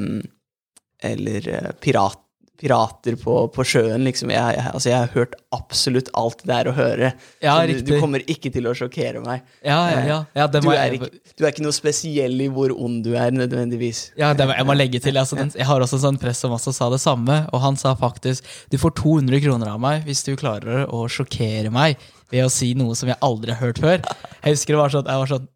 eller 1.03 1.71
pirat, 1.79 2.19
pirater 2.61 3.15
på, 3.17 3.35
på, 3.53 3.65
sjøen, 3.65 4.03
liksom. 4.05 4.29
Jeg, 4.33 4.55
jeg, 4.57 4.65
altså, 4.69 4.89
jeg 4.91 4.99
har 4.99 5.13
hørt 5.15 5.33
absolutt 5.55 6.11
alt 6.17 6.43
det 6.45 6.57
er 6.59 6.69
å 6.69 6.73
høre. 6.77 7.11
Ja, 7.41 7.55
du, 7.65 7.79
du, 7.85 7.95
kommer 8.01 8.23
ikke 8.29 8.51
til 8.53 8.69
å 8.69 8.75
sjokkere 8.77 9.23
meg. 9.23 9.41
Ja, 9.65 9.79
ja, 9.89 10.03
ja. 10.05 10.19
ja 10.37 10.47
du, 10.51 10.59
er 10.69 10.97
ikke, 10.97 11.09
du, 11.09 11.43
er 11.43 11.49
ikke, 11.49 11.65
noe 11.65 11.75
spesiell 11.75 12.37
i 12.45 12.49
hvor 12.53 12.73
ond 12.75 13.01
du 13.07 13.15
er, 13.15 13.33
nødvendigvis. 13.33 14.03
Ja, 14.19 14.33
må, 14.37 14.53
jeg 14.53 14.67
må 14.69 14.77
legge 14.77 15.01
til. 15.03 15.17
Altså, 15.17 15.39
den, 15.39 15.49
jeg 15.57 15.67
har 15.67 15.81
også 15.81 15.97
en 15.97 16.05
sånn 16.05 16.21
press 16.21 16.43
som 16.45 16.53
også 16.55 16.75
sa 16.77 16.91
det 16.93 17.01
samme, 17.01 17.41
og 17.49 17.65
han 17.65 17.79
sa 17.79 17.95
faktisk 17.97 18.45
du 18.71 18.77
får 18.81 18.93
200 19.01 19.41
kroner 19.43 19.73
av 19.73 19.81
meg 19.81 20.05
hvis 20.05 20.21
du 20.27 20.35
klarer 20.39 20.85
å 20.85 21.07
sjokkere 21.11 21.73
meg 21.73 21.97
ved 22.31 22.45
å 22.45 22.53
si 22.53 22.71
noe 22.77 22.95
som 22.97 23.09
jeg 23.11 23.19
aldri 23.25 23.55
har 23.55 23.65
hørt 23.65 23.81
før. 23.81 24.05
Jeg 24.43 24.55
husker 24.55 24.77
det 24.77 24.83
var 24.83 24.93
sånn, 24.93 25.09
jeg 25.09 25.23
var 25.25 25.33
sånn 25.33 25.49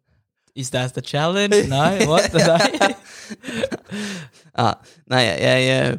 Is 0.56 0.70
that 0.70 0.94
the 0.94 1.02
challenge? 1.02 1.68
Nei, 1.68 2.06
what? 2.08 2.32
Nei. 2.32 2.94
ja, 4.56 4.70
nei, 5.12 5.20
jeg, 5.26 5.64
jeg, 5.66 5.98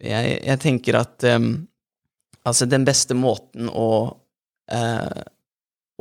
jeg, 0.00 0.58
tenker 0.62 0.98
at 0.98 1.26
um, 1.36 1.52
altså 2.44 2.66
den 2.70 2.86
beste 2.86 3.16
måten 3.18 3.70
å 3.70 3.88
uh, 4.72 5.22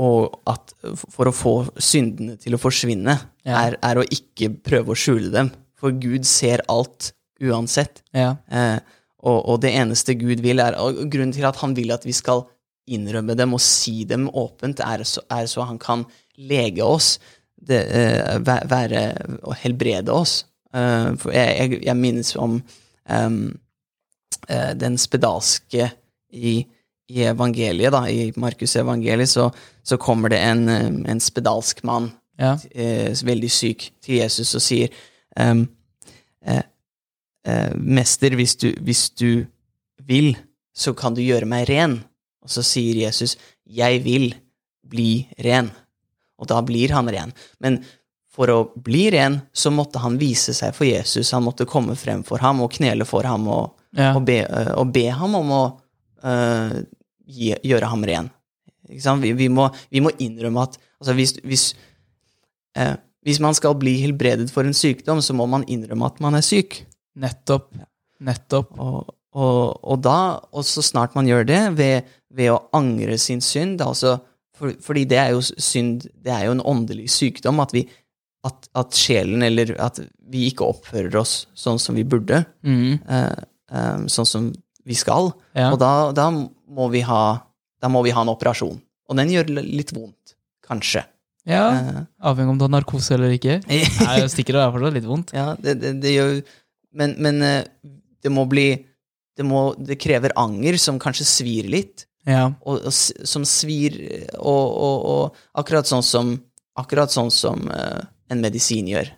og 0.01 0.39
at 0.49 0.73
for 0.97 1.29
å 1.29 1.35
få 1.35 1.53
syndene 1.77 2.37
til 2.41 2.55
å 2.55 2.61
forsvinne, 2.61 3.13
ja. 3.45 3.59
er, 3.59 3.75
er, 3.77 3.99
å 4.01 4.05
ikke 4.07 4.49
prøve 4.65 4.93
å 4.93 4.97
skjule 4.97 5.29
dem. 5.33 5.51
For 5.77 5.93
Gud 6.01 6.25
ser 6.25 6.63
alt 6.71 7.11
uansett. 7.43 8.01
Ja. 8.15 8.31
Eh, 8.49 8.79
og, 9.23 9.37
og, 9.37 9.59
det 9.63 9.73
eneste 9.77 10.15
Gud 10.19 10.41
vil, 10.43 10.63
er 10.63 10.77
og 10.81 11.05
Grunnen 11.11 11.35
til 11.35 11.45
at 11.47 11.59
han 11.61 11.75
vil 11.77 11.93
at 11.95 12.07
vi 12.07 12.15
skal 12.15 12.45
innrømme 12.89 13.35
dem 13.39 13.53
og 13.55 13.61
si 13.63 14.01
dem 14.07 14.27
åpent, 14.27 14.81
er 14.83 15.05
så, 15.07 15.23
er 15.31 15.45
så 15.47 15.67
han 15.69 15.79
kan 15.79 16.03
lege 16.35 16.83
oss 16.83 17.15
det, 17.63 17.79
uh, 17.87 18.41
være 18.43 19.03
og 19.39 19.53
helbrede 19.61 20.11
oss. 20.11 20.41
Uh, 20.73 21.13
for 21.21 21.31
jeg, 21.31 21.53
jeg, 21.61 21.83
jeg, 21.85 21.95
minnes 21.95 22.33
om 22.35 22.57
um, 22.57 22.63
uh, 23.07 23.45
den 24.79 24.97
spedalske 25.01 25.89
i, 26.33 26.63
i, 27.09 27.23
evangeliet, 27.27 27.93
da, 27.93 28.03
i 28.09 28.31
Markus' 28.39 28.77
evangeliet, 28.79 29.29
så, 29.29 29.49
så, 29.83 29.97
kommer 30.01 30.33
det 30.33 30.39
en, 30.41 30.67
en 31.09 31.21
spedalsk 31.21 31.83
mann, 31.83 32.11
ja. 32.41 32.55
veldig 33.25 33.51
syk, 33.51 33.91
til 34.01 34.21
Jesus 34.23 34.55
og 34.57 34.63
sier 34.65 34.95
um, 35.37 35.67
Mester, 37.77 38.33
hvis 38.39 38.55
du, 38.57 38.71
hvis 38.81 39.09
du 39.19 39.45
vil, 40.07 40.33
så 40.73 40.95
kan 40.97 41.13
du 41.13 41.21
gjøre 41.21 41.45
meg 41.49 41.67
ren. 41.69 41.99
Og 42.43 42.51
så 42.51 42.63
sier 42.65 43.03
Jesus, 43.05 43.37
jeg 43.63 44.01
vil 44.03 44.31
bli 44.89 45.27
ren 45.43 45.69
og 46.43 46.49
da 46.51 46.59
blir 46.65 46.91
han 46.93 47.09
ren. 47.11 47.31
Men 47.63 47.79
for 48.33 48.51
å 48.51 48.59
bli 48.75 49.07
ren 49.13 49.39
så 49.55 49.71
måtte 49.71 50.01
han 50.03 50.17
vise 50.19 50.55
seg 50.57 50.75
for 50.75 50.87
Jesus. 50.89 51.31
Han 51.35 51.45
måtte 51.45 51.69
komme 51.69 51.95
frem 51.99 52.23
for 52.27 52.43
ham 52.43 52.63
og 52.65 52.73
knele 52.75 53.07
for 53.07 53.27
ham 53.29 53.47
og, 53.51 53.71
ja. 53.97 54.11
og, 54.13 54.23
be, 54.27 54.41
uh, 54.47 54.73
og 54.81 54.91
be, 54.95 55.07
ham 55.13 55.37
om 55.39 55.53
å 55.53 55.63
uh, 56.25 56.75
gi, 57.27 57.53
gjøre 57.63 57.91
ham 57.91 58.05
ren. 58.09 58.29
Vi, 58.89 59.31
vi, 59.37 59.47
må, 59.49 59.69
vi, 59.93 60.03
må, 60.03 60.11
innrømme 60.21 60.67
at 60.67 60.77
altså 60.99 61.15
hvis, 61.17 61.37
hvis, 61.47 61.69
uh, 62.79 62.95
hvis, 63.25 63.39
man 63.43 63.55
skal 63.57 63.77
bli 63.79 63.95
helbredet 64.01 64.49
for 64.53 64.67
en 64.67 64.75
sykdom, 64.77 65.23
så 65.23 65.35
må 65.37 65.47
man 65.49 65.65
innrømme 65.71 66.09
at 66.09 66.19
man 66.23 66.39
er 66.39 66.45
syk. 66.45 66.81
Nettopp. 67.19 67.71
Nettopp. 68.23 68.75
Og, 69.33 69.79
og 69.81 70.03
da, 70.03 70.17
og 70.53 70.65
så 70.67 70.83
snart 70.85 71.15
man 71.17 71.29
gjør 71.29 71.47
det, 71.49 71.63
ved, 71.79 72.13
ved 72.33 72.53
å 72.53 72.61
angre 72.77 73.17
sin 73.21 73.41
synd, 73.41 73.81
altså 73.81 74.19
for, 74.57 74.73
fordi 74.83 75.05
det 75.09 75.19
er 75.19 75.33
jo 75.33 75.41
synd, 75.41 76.07
det 76.23 76.33
er 76.33 76.47
jo 76.47 76.55
en 76.57 76.65
åndelig 76.73 77.09
sykdom 77.15 77.61
at, 77.63 77.73
vi, 77.73 77.83
at, 78.45 78.69
at, 78.77 78.93
sjelen, 78.97 79.41
eller 79.45 79.73
at 79.81 79.99
vi 80.29 80.47
ikke 80.49 80.67
oppfører 80.69 81.17
oss 81.19 81.43
sånn 81.57 81.81
som 81.81 81.97
vi 81.97 82.05
burde. 82.07 82.43
Mm. 82.65 82.99
Eh, 83.01 83.41
eh, 83.73 84.05
sånn 84.11 84.29
som 84.29 84.51
vi 84.87 84.97
skal. 84.99 85.31
Ja. 85.57 85.71
Og 85.71 85.79
da, 85.81 86.11
da, 86.15 86.29
må 86.33 86.89
vi 86.93 87.03
ha, 87.07 87.23
da 87.81 87.91
må 87.91 88.03
vi 88.05 88.13
ha 88.15 88.23
en 88.23 88.31
operasjon. 88.33 88.79
Og 89.09 89.19
den 89.19 89.31
gjør 89.33 89.51
litt 89.61 89.93
vondt, 89.95 90.37
kanskje. 90.65 91.03
Ja, 91.43 91.65
uh, 91.75 91.97
Avhengig 92.23 92.53
om 92.53 92.59
du 92.59 92.63
har 92.63 92.71
narkose 92.71 93.17
eller 93.17 93.33
ikke. 93.35 93.57
Nei, 93.67 94.15
stikker 94.31 94.55
det 94.55 94.61
er 94.63 94.71
fortsatt 94.71 94.95
litt 94.95 95.07
vondt. 95.09 95.33
ja, 95.35 95.49
det, 95.59 95.75
det, 95.81 95.89
det 95.99 96.13
gjør 96.13 96.37
Men, 96.95 97.17
men 97.19 97.41
eh, 97.43 97.65
det 98.23 98.31
må 98.31 98.45
bli 98.47 98.67
det, 99.35 99.43
må, 99.43 99.73
det 99.75 99.97
krever 99.99 100.31
anger 100.39 100.77
som 100.79 101.01
kanskje 101.01 101.25
svir 101.27 101.67
litt, 101.73 102.05
Ja. 102.29 102.45
og, 102.63 102.85
og, 102.87 102.93
som 102.93 103.43
svir 103.49 103.97
og, 104.37 104.75
og 104.77 105.39
akkurat 105.59 105.89
sånn 105.89 106.05
som, 106.05 106.29
akkurat 106.79 107.11
sånn 107.11 107.31
som 107.33 107.65
uh, 107.67 108.05
en 108.31 108.43
medisin 108.43 108.87
gjør. 108.87 109.09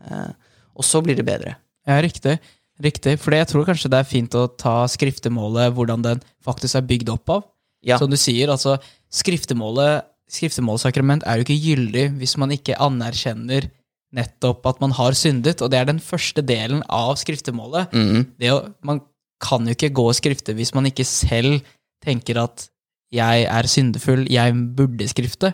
Uh, 0.00 0.30
og 0.78 0.86
så 0.86 1.02
blir 1.04 1.18
det 1.18 1.26
bedre. 1.26 1.56
Ja, 1.84 1.98
riktig. 2.00 2.38
Riktig, 2.82 3.16
for 3.22 3.32
jeg 3.32 3.48
tror 3.48 3.64
kanskje 3.64 3.90
det 3.92 4.00
er 4.02 4.08
fint 4.08 4.34
å 4.36 4.46
ta 4.52 4.82
skriftemålet, 4.90 5.72
hvordan 5.76 6.02
den 6.04 6.20
faktisk 6.44 6.76
er 6.76 6.84
bygd 6.88 7.12
opp 7.14 7.32
av. 7.32 7.46
Ja. 7.86 7.96
Som 8.00 8.10
du 8.12 8.18
sier, 8.20 8.50
altså 8.52 8.76
skriftemålet, 9.12 10.04
skriftemålsakrament 10.32 11.24
er 11.24 11.38
jo 11.38 11.46
ikke 11.46 11.60
gyldig 11.62 12.06
hvis 12.18 12.34
man 12.40 12.52
ikke 12.54 12.78
anerkjenner 12.82 13.68
nettopp 14.16 14.66
at 14.68 14.80
man 14.82 14.94
har 14.96 15.16
syndet, 15.18 15.62
og 15.62 15.70
det 15.72 15.80
er 15.80 15.88
den 15.88 16.00
første 16.02 16.42
delen 16.44 16.82
av 16.92 17.14
skriftemålet. 17.20 17.92
Mm. 17.94 18.24
Det 18.40 18.52
å, 18.52 18.62
man 18.86 19.02
kan 19.42 19.66
jo 19.66 19.76
ikke 19.76 19.92
gå 19.96 20.06
og 20.10 20.16
skrifte 20.16 20.54
hvis 20.56 20.72
man 20.76 20.88
ikke 20.88 21.06
selv 21.08 21.60
tenker 22.04 22.40
at 22.40 22.68
jeg 23.14 23.46
er 23.46 23.68
syndefull, 23.70 24.24
jeg 24.30 24.54
burde 24.76 25.06
skrifte. 25.08 25.52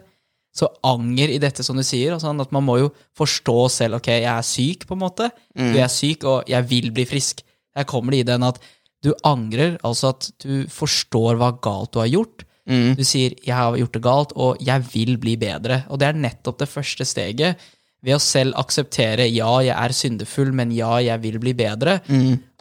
Så 0.52 0.68
anger 0.84 1.32
i 1.32 1.40
dette, 1.40 1.64
som 1.64 1.78
du 1.78 1.82
sier, 1.86 2.18
Sånn, 2.20 2.40
at 2.44 2.52
man 2.52 2.64
må 2.66 2.76
jo 2.78 2.92
forstå 3.16 3.56
selv 3.72 4.00
ok, 4.00 4.10
jeg 4.20 4.28
er 4.28 4.44
syk, 4.44 4.86
på 4.88 4.96
en 4.98 5.00
måte. 5.00 5.30
Du 5.56 5.78
er 5.80 5.88
syk, 5.88 6.26
og 6.28 6.50
jeg 6.50 6.68
vil 6.68 6.90
bli 6.92 7.06
frisk. 7.08 7.40
Her 7.72 7.88
kommer 7.88 8.12
det 8.12 8.20
i 8.20 8.28
den 8.28 8.44
at 8.44 8.60
du 9.02 9.12
angrer, 9.26 9.78
altså 9.82 10.12
at 10.12 10.28
du 10.44 10.66
forstår 10.70 11.40
hva 11.40 11.54
galt 11.64 11.94
du 11.94 12.02
har 12.02 12.10
gjort. 12.12 12.44
Mm. 12.70 12.94
Du 12.94 13.02
sier 13.02 13.34
'jeg 13.42 13.54
har 13.54 13.76
gjort 13.76 13.92
det 13.92 14.02
galt, 14.02 14.32
og 14.36 14.56
jeg 14.60 14.80
vil 14.92 15.16
bli 15.18 15.36
bedre'. 15.36 15.84
Og 15.90 15.98
det 15.98 16.08
er 16.08 16.12
nettopp 16.12 16.58
det 16.58 16.68
første 16.68 17.04
steget. 17.04 17.56
Ved 18.02 18.16
å 18.16 18.20
selv 18.20 18.54
akseptere 18.58 19.28
'ja, 19.30 19.60
jeg 19.62 19.76
er 19.78 19.92
syndefull, 19.94 20.52
men 20.52 20.72
ja, 20.74 20.96
jeg 20.98 21.22
vil 21.22 21.38
bli 21.38 21.52
bedre', 21.54 22.00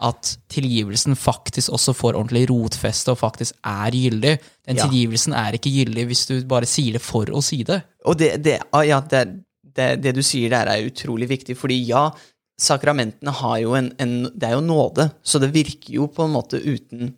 at 0.01 0.37
tilgivelsen 0.49 1.15
faktisk 1.15 1.71
også 1.73 1.93
får 1.97 2.13
ordentlig 2.13 2.47
rotfeste 2.49 3.09
og 3.11 3.17
faktisk 3.17 3.53
er 3.63 3.89
gyldig. 3.91 4.39
Den 4.67 4.77
Ja. 4.77 4.87
tilgivelsen 4.87 5.33
er 5.33 5.53
ikke 5.53 5.73
gyldig 5.73 6.05
hvis 6.07 6.25
du 6.27 6.43
bare 6.45 6.65
sier 6.65 6.93
det 6.93 7.01
for 7.01 7.25
å 7.25 7.41
si 7.41 7.63
det. 7.63 7.81
Og 8.05 8.17
det, 8.17 8.43
det, 8.43 8.59
ah, 8.71 8.81
ja, 8.83 8.99
det, 9.01 9.41
det, 9.75 10.01
det 10.03 10.15
du 10.15 10.21
sier 10.21 10.49
der, 10.49 10.67
er 10.67 10.85
utrolig 10.89 11.27
viktig, 11.29 11.57
fordi 11.57 11.87
ja, 11.87 12.11
sakramentene 12.59 13.31
har 13.31 13.57
jo 13.59 13.73
en, 13.73 13.91
en 13.99 14.23
Det 14.37 14.43
er 14.47 14.53
jo 14.53 14.61
nåde, 14.61 15.11
så 15.23 15.39
det 15.39 15.51
virker 15.53 15.93
jo 15.93 16.07
på 16.07 16.25
en 16.25 16.33
måte 16.35 16.61
uten 16.61 17.15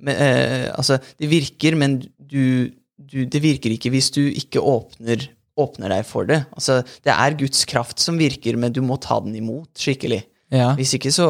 men, 0.00 0.14
eh, 0.14 0.70
Altså, 0.74 0.98
det 1.18 1.30
virker, 1.30 1.76
men 1.76 2.00
du, 2.18 2.70
du 2.98 3.24
Det 3.24 3.42
virker 3.42 3.70
ikke 3.74 3.90
hvis 3.90 4.10
du 4.10 4.22
ikke 4.30 4.60
åpner, 4.62 5.28
åpner 5.60 5.88
deg 5.92 6.04
for 6.08 6.26
det. 6.26 6.40
Altså, 6.56 6.80
det 7.04 7.12
er 7.14 7.36
Guds 7.38 7.64
kraft 7.70 8.00
som 8.02 8.16
virker, 8.18 8.56
men 8.58 8.72
du 8.74 8.80
må 8.82 8.96
ta 9.00 9.20
den 9.22 9.34
imot 9.38 9.70
skikkelig. 9.78 10.22
Ja, 10.54 10.72
Hvis 10.78 10.92
ikke 10.98 11.10
så 11.14 11.26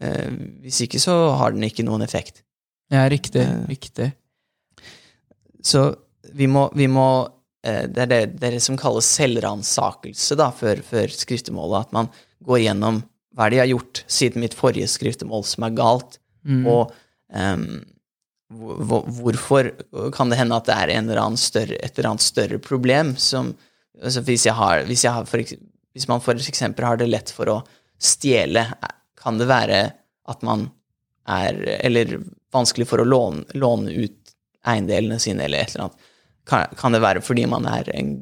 eh, 0.00 0.30
Hvis 0.62 0.80
ikke 0.84 0.98
så 1.02 1.14
har 1.38 1.54
den 1.54 1.62
ikke 1.66 1.84
noen 1.86 2.02
effekt. 2.04 2.42
ja 2.92 3.06
riktig. 3.10 3.40
Eh. 3.42 3.64
riktig. 3.70 4.12
Så 5.62 5.94
vi 6.36 6.46
må, 6.50 6.68
vi 6.76 6.86
må 6.90 7.06
eh, 7.66 7.86
det, 7.88 8.02
er 8.04 8.10
det, 8.10 8.20
det 8.40 8.48
er 8.50 8.56
det 8.58 8.62
som 8.62 8.76
kalles 8.78 9.08
selvransakelse 9.16 10.36
da, 10.38 10.50
før, 10.54 10.82
før 10.86 11.10
skriftemålet. 11.14 11.86
At 11.88 11.96
man 11.96 12.10
går 12.46 12.62
gjennom 12.66 13.02
hva 13.36 13.46
er 13.46 13.50
det 13.52 13.58
jeg 13.58 13.64
har 13.66 13.72
gjort 13.74 14.04
siden 14.08 14.40
mitt 14.44 14.54
forrige 14.56 14.88
skriftemål 14.88 15.42
som 15.44 15.66
er 15.66 15.74
galt, 15.76 16.18
og 16.46 16.92
em, 17.34 17.66
hvor- 17.66 17.82
hvor- 17.82 17.92
hvorfor 18.50 19.70
kan 20.14 20.30
det 20.30 20.38
hende 20.38 20.58
at 20.58 20.68
det 20.68 20.74
er 20.76 20.92
eller 20.94 21.40
større, 21.40 21.78
et 21.82 21.98
eller 21.98 22.12
annet 22.12 22.22
større 22.24 22.58
problem 22.62 23.16
som 23.18 23.54
altså 24.02 24.22
hvis, 24.26 24.46
har, 24.54 24.84
hvis, 24.86 25.02
for, 25.26 25.42
hvis 25.96 26.08
man 26.08 26.22
eksempel 26.52 26.86
har 26.86 27.00
det 27.00 27.08
lett 27.10 27.32
for 27.34 27.50
å 27.50 27.60
stjele, 27.98 28.66
kan 29.18 29.40
det 29.40 29.48
være 29.50 29.80
at 30.30 30.42
man 30.46 30.68
er 31.26 31.56
Eller 31.82 32.20
vanskelig 32.54 32.86
for 32.86 33.02
å 33.02 33.06
låne, 33.06 33.42
låne 33.58 33.90
ut 33.90 34.30
eiendelene 34.66 35.18
sine, 35.18 35.42
eller 35.46 35.64
et 35.64 35.72
eller 35.74 35.88
annet. 35.88 36.04
Kan, 36.46 36.76
kan 36.78 36.94
det 36.94 37.00
være 37.02 37.22
fordi 37.26 37.48
man 37.50 37.66
er 37.66 37.88
en 37.90 38.12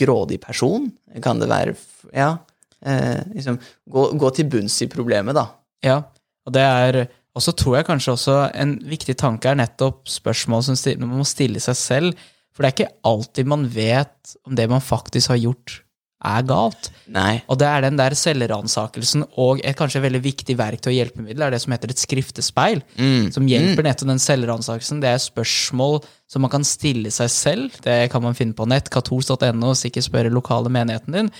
grådig 0.00 0.38
person? 0.40 0.88
Kan 1.24 1.42
det 1.42 1.50
være 1.50 1.74
Ja. 2.16 2.38
Eh, 2.84 3.20
liksom, 3.34 3.58
gå, 3.88 4.06
gå 4.20 4.30
til 4.36 4.48
bunns 4.52 4.78
i 4.84 4.88
problemet, 4.92 5.36
da. 5.36 5.44
Ja, 5.84 5.98
og 6.44 6.52
det 6.56 6.64
er 6.64 6.98
Og 7.34 7.42
så 7.42 7.54
tror 7.56 7.80
jeg 7.80 7.88
kanskje 7.88 8.14
også 8.14 8.36
en 8.54 8.76
viktig 8.86 9.16
tanke 9.18 9.50
er 9.50 9.58
nettopp 9.58 10.04
spørsmål 10.10 10.62
som 10.68 10.78
man 11.02 11.18
må 11.18 11.26
stille 11.26 11.62
seg 11.62 11.78
selv. 11.78 12.26
For 12.54 12.62
det 12.62 12.68
er 12.68 12.76
ikke 12.76 13.08
alltid 13.10 13.48
man 13.50 13.64
vet 13.66 14.36
om 14.46 14.54
det 14.54 14.68
man 14.70 14.84
faktisk 14.84 15.32
har 15.32 15.40
gjort, 15.42 15.80
er 16.24 16.44
galt. 16.48 16.88
Nei. 17.12 17.42
Og 17.52 17.58
det 17.60 17.66
er 17.68 17.82
den 17.84 17.98
der 17.98 18.14
selvransakelsen 18.16 19.26
og 19.42 19.58
et 19.66 19.76
kanskje 19.76 20.00
veldig 20.04 20.20
viktig 20.24 20.54
verktøy 20.56 20.92
og 20.92 20.96
hjelpemiddel 20.96 21.44
er 21.44 21.52
det 21.52 21.60
som 21.64 21.74
heter 21.74 21.92
et 21.92 22.00
skriftespeil. 22.00 22.80
Som 23.34 23.50
hjelper 23.50 23.84
nettopp 23.84 24.12
den 24.12 24.22
selvransakelsen. 24.22 25.02
Det 25.02 25.10
er 25.10 25.20
spørsmål 25.20 25.98
som 26.30 26.46
man 26.46 26.54
kan 26.54 26.64
stille 26.64 27.12
seg 27.12 27.34
selv. 27.34 27.76
Det 27.84 27.98
kan 28.14 28.24
man 28.24 28.38
finne 28.38 28.56
på 28.56 28.68
nett, 28.70 28.88
katolsk.no, 28.94 29.74
sikkert 29.76 30.06
spørre 30.06 30.32
lokale 30.32 30.72
menigheten 30.72 31.18
din. 31.18 31.34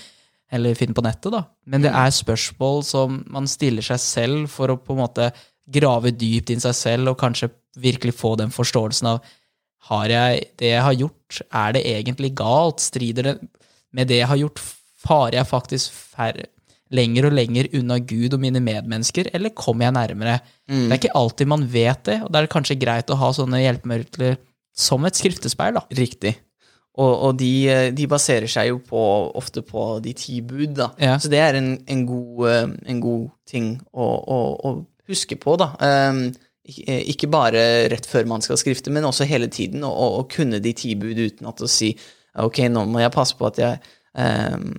Eller 0.53 0.77
finne 0.77 0.93
på 0.93 1.01
nettet, 1.01 1.31
da. 1.33 1.45
Men 1.65 1.81
det 1.87 1.95
er 1.95 2.13
spørsmål 2.13 2.83
som 2.85 3.23
man 3.33 3.47
stiller 3.49 3.85
seg 3.87 4.03
selv 4.03 4.51
for 4.53 4.69
å 4.69 4.77
på 4.77 4.93
en 4.93 5.01
måte 5.01 5.31
grave 5.65 6.13
dypt 6.13 6.51
inn 6.53 6.63
seg 6.63 6.75
selv 6.77 7.13
og 7.13 7.19
kanskje 7.21 7.51
virkelig 7.81 8.15
få 8.15 8.35
den 8.39 8.53
forståelsen 8.53 9.09
av 9.15 9.25
har 9.89 10.09
jeg 10.09 10.49
det 10.57 10.71
jeg 10.71 10.81
har 10.81 10.97
gjort, 10.97 11.39
er 11.53 11.75
det 11.75 11.85
egentlig 11.85 12.31
galt? 12.37 12.81
Strider 12.81 13.29
det 13.29 13.35
med 13.93 14.09
det 14.09 14.21
jeg 14.21 14.29
har 14.31 14.41
gjort? 14.41 14.61
Farer 15.05 15.37
jeg 15.37 15.49
faktisk 15.49 15.99
færre, 16.15 16.47
lenger 16.95 17.27
og 17.29 17.35
lenger 17.37 17.69
unna 17.77 17.99
Gud 18.01 18.33
og 18.33 18.41
mine 18.41 18.61
medmennesker, 18.63 19.29
eller 19.35 19.53
kommer 19.53 19.87
jeg 19.87 19.97
nærmere? 19.97 20.39
Det 20.65 20.89
er 20.89 20.97
ikke 20.97 21.17
alltid 21.19 21.51
man 21.51 21.67
vet 21.69 22.01
det, 22.09 22.17
og 22.25 22.31
da 22.31 22.39
er 22.39 22.47
det 22.47 22.55
kanskje 22.55 22.79
greit 22.81 23.13
å 23.13 23.19
ha 23.21 23.29
sånne 23.35 23.61
hjelpemidler 23.61 24.39
som 24.75 25.05
et 25.05 25.17
skriftespeil. 25.17 25.77
da. 25.77 25.85
Riktig. 26.01 26.33
Og, 26.95 27.11
og 27.27 27.37
de, 27.37 27.51
eh, 27.67 27.89
de 27.93 28.07
baserer 28.07 28.47
seg 28.49 28.69
jo 28.69 28.79
på, 28.79 28.99
ofte 29.35 29.61
på 29.67 29.99
de 30.03 30.13
ti 30.15 30.39
bud, 30.41 30.77
da. 30.79 30.89
Ja. 31.01 31.17
Så 31.19 31.29
det 31.31 31.41
er 31.43 31.57
en, 31.59 31.73
en, 31.91 32.05
god, 32.07 32.43
eh, 32.49 32.75
en 32.93 33.01
god 33.03 33.25
ting 33.49 33.73
å, 33.91 34.05
å, 34.07 34.39
å 34.55 34.75
huske 35.09 35.37
på, 35.39 35.55
da. 35.61 35.71
Ikke, 36.65 37.27
eh, 37.27 37.31
bare 37.31 37.63
rett 37.93 38.07
før 38.09 38.27
man 38.29 38.43
skal 38.45 38.57
skrifte, 38.57 38.93
men 38.93 39.05
også 39.05 39.27
hele 39.29 39.49
tiden. 39.53 39.85
Å, 39.85 39.91
å 40.19 40.23
kunne 40.31 40.61
de 40.63 40.73
ti 40.77 40.95
bud 40.97 41.19
uten 41.19 41.49
at 41.49 41.61
å 41.61 41.69
si 41.69 41.93
ok, 42.41 42.65
nå 42.73 42.85
må 42.89 43.03
jeg 43.03 43.13
passe 43.15 43.37
på 43.37 43.47
at 43.47 43.59
jeg 43.61 43.77
um, 44.17 44.73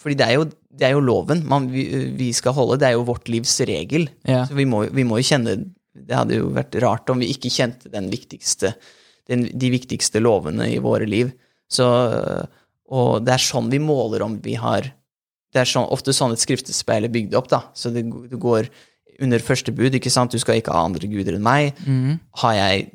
Fordi 0.00 0.16
det 0.18 0.26
er 0.26 0.38
jo, 0.40 0.46
det 0.48 0.88
er 0.88 0.96
jo 0.96 1.04
loven 1.04 1.44
man, 1.46 1.68
vi, 1.70 1.84
vi 2.18 2.32
skal 2.34 2.56
holde, 2.56 2.80
det 2.82 2.88
er 2.88 2.96
jo 2.96 3.06
vårt 3.06 3.30
livs 3.30 3.54
regel. 3.68 4.08
Ja. 4.26 4.44
Så 4.48 4.56
vi 4.58 4.66
må, 4.68 4.86
vi 4.90 5.04
må 5.06 5.20
jo 5.20 5.28
kjenne 5.28 5.58
Det 5.92 6.16
hadde 6.16 6.40
jo 6.40 6.50
vært 6.56 6.74
rart 6.82 7.12
om 7.12 7.22
vi 7.22 7.30
ikke 7.34 7.52
kjente 7.52 7.92
den 7.92 8.10
viktigste, 8.12 8.74
den, 9.30 9.46
de 9.52 9.72
viktigste 9.76 10.22
lovene 10.24 10.70
i 10.72 10.80
våre 10.82 11.06
liv. 11.08 11.30
Så, 11.70 11.86
og 12.94 13.24
det 13.26 13.32
er 13.34 13.42
sånn 13.42 13.70
vi 13.72 13.80
måler 13.82 14.22
om 14.22 14.36
vi 14.42 14.54
har 14.60 14.86
Det 15.52 15.62
er 15.62 15.68
sånn, 15.68 15.88
ofte 15.90 16.14
sånn 16.14 16.34
et 16.34 16.42
skriftespeil 16.42 17.08
er 17.08 17.12
bygd 17.12 17.34
opp. 17.38 17.48
da, 17.50 17.62
Så 17.74 17.90
det, 17.94 18.04
det 18.30 18.40
går 18.40 18.68
under 19.22 19.42
første 19.42 19.72
bud, 19.72 19.94
ikke 19.96 20.12
sant, 20.12 20.32
du 20.32 20.42
skal 20.42 20.60
ikke 20.60 20.74
ha 20.74 20.84
andre 20.84 21.08
guder 21.08 21.38
enn 21.38 21.44
meg. 21.46 21.78
Har 22.42 22.56
jeg 22.58 22.88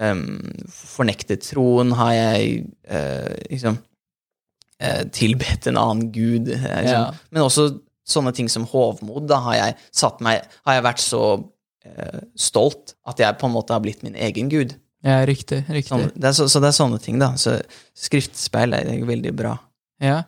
um, 0.00 0.40
fornektet 0.72 1.44
troen? 1.50 1.92
Har 1.98 2.14
jeg 2.14 2.64
uh, 2.90 3.34
liksom 3.50 3.78
uh, 3.78 5.04
tilbedt 5.14 5.68
en 5.70 5.80
annen 5.80 6.10
gud? 6.14 6.50
Eh, 6.54 6.66
liksom. 6.82 6.90
Ja. 6.90 7.04
Men 7.30 7.46
også 7.46 7.68
sånne 8.08 8.32
ting 8.36 8.50
som 8.52 8.66
hovmod. 8.70 9.26
Da 9.30 9.42
har 9.44 9.58
jeg 9.58 9.78
satt 9.92 10.22
meg 10.24 10.46
Har 10.64 10.78
jeg 10.78 10.86
vært 10.86 11.02
så 11.04 11.22
uh, 11.38 12.20
stolt 12.38 12.96
at 13.08 13.20
jeg 13.20 13.40
på 13.40 13.48
en 13.48 13.56
måte 13.56 13.76
har 13.76 13.84
blitt 13.84 14.04
min 14.06 14.16
egen 14.16 14.50
gud. 14.52 14.76
Ja, 15.06 15.20
riktig. 15.28 15.62
riktig. 15.70 15.92
Sånn, 15.92 16.08
det 16.18 16.34
så, 16.34 16.48
så 16.50 16.62
det 16.62 16.72
er 16.72 16.80
sånne 16.80 16.98
ting, 17.02 17.20
da. 17.22 17.30
Så 17.38 17.60
skriftspeil 17.94 18.74
er 18.74 18.88
veldig 19.06 19.34
bra. 19.36 19.54
Ja. 20.02 20.24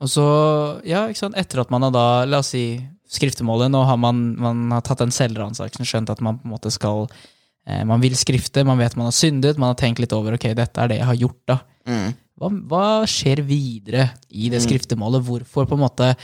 Og 0.00 0.08
så, 0.08 0.24
ja, 0.88 1.04
ikke 1.10 1.26
sant, 1.26 1.36
etter 1.36 1.60
at 1.60 1.72
man 1.72 1.84
har 1.84 1.92
da, 1.92 2.04
la 2.24 2.40
oss 2.40 2.54
si, 2.54 2.64
skriftemålet, 3.10 3.70
nå 3.72 3.82
har 3.88 3.98
man, 4.00 4.22
man 4.38 4.64
har 4.76 4.84
tatt 4.86 5.02
den 5.02 5.12
selvransakelsen, 5.14 5.86
skjønt 5.88 6.12
at 6.12 6.22
man 6.24 6.38
på 6.38 6.46
en 6.48 6.54
måte 6.54 6.70
skal, 6.74 7.08
eh, 7.66 7.82
man 7.88 8.02
vil 8.04 8.14
skrifte, 8.18 8.64
man 8.66 8.78
vet 8.78 8.96
man 8.98 9.10
har 9.10 9.16
syndet, 9.16 9.58
man 9.58 9.72
har 9.72 9.78
tenkt 9.80 10.02
litt 10.02 10.14
over, 10.16 10.36
ok, 10.38 10.50
dette 10.58 10.82
er 10.84 10.92
det 10.92 11.00
jeg 11.00 11.08
har 11.10 11.22
gjort 11.24 11.40
da. 11.50 11.58
Mm. 11.90 12.10
Hva, 12.40 12.50
hva 12.70 12.84
skjer 13.10 13.42
videre 13.44 14.10
i 14.30 14.48
det 14.52 14.62
skriftemålet? 14.64 15.24
Hvorfor 15.26 15.66
på 15.68 15.76
en 15.76 15.82
måte, 15.82 16.14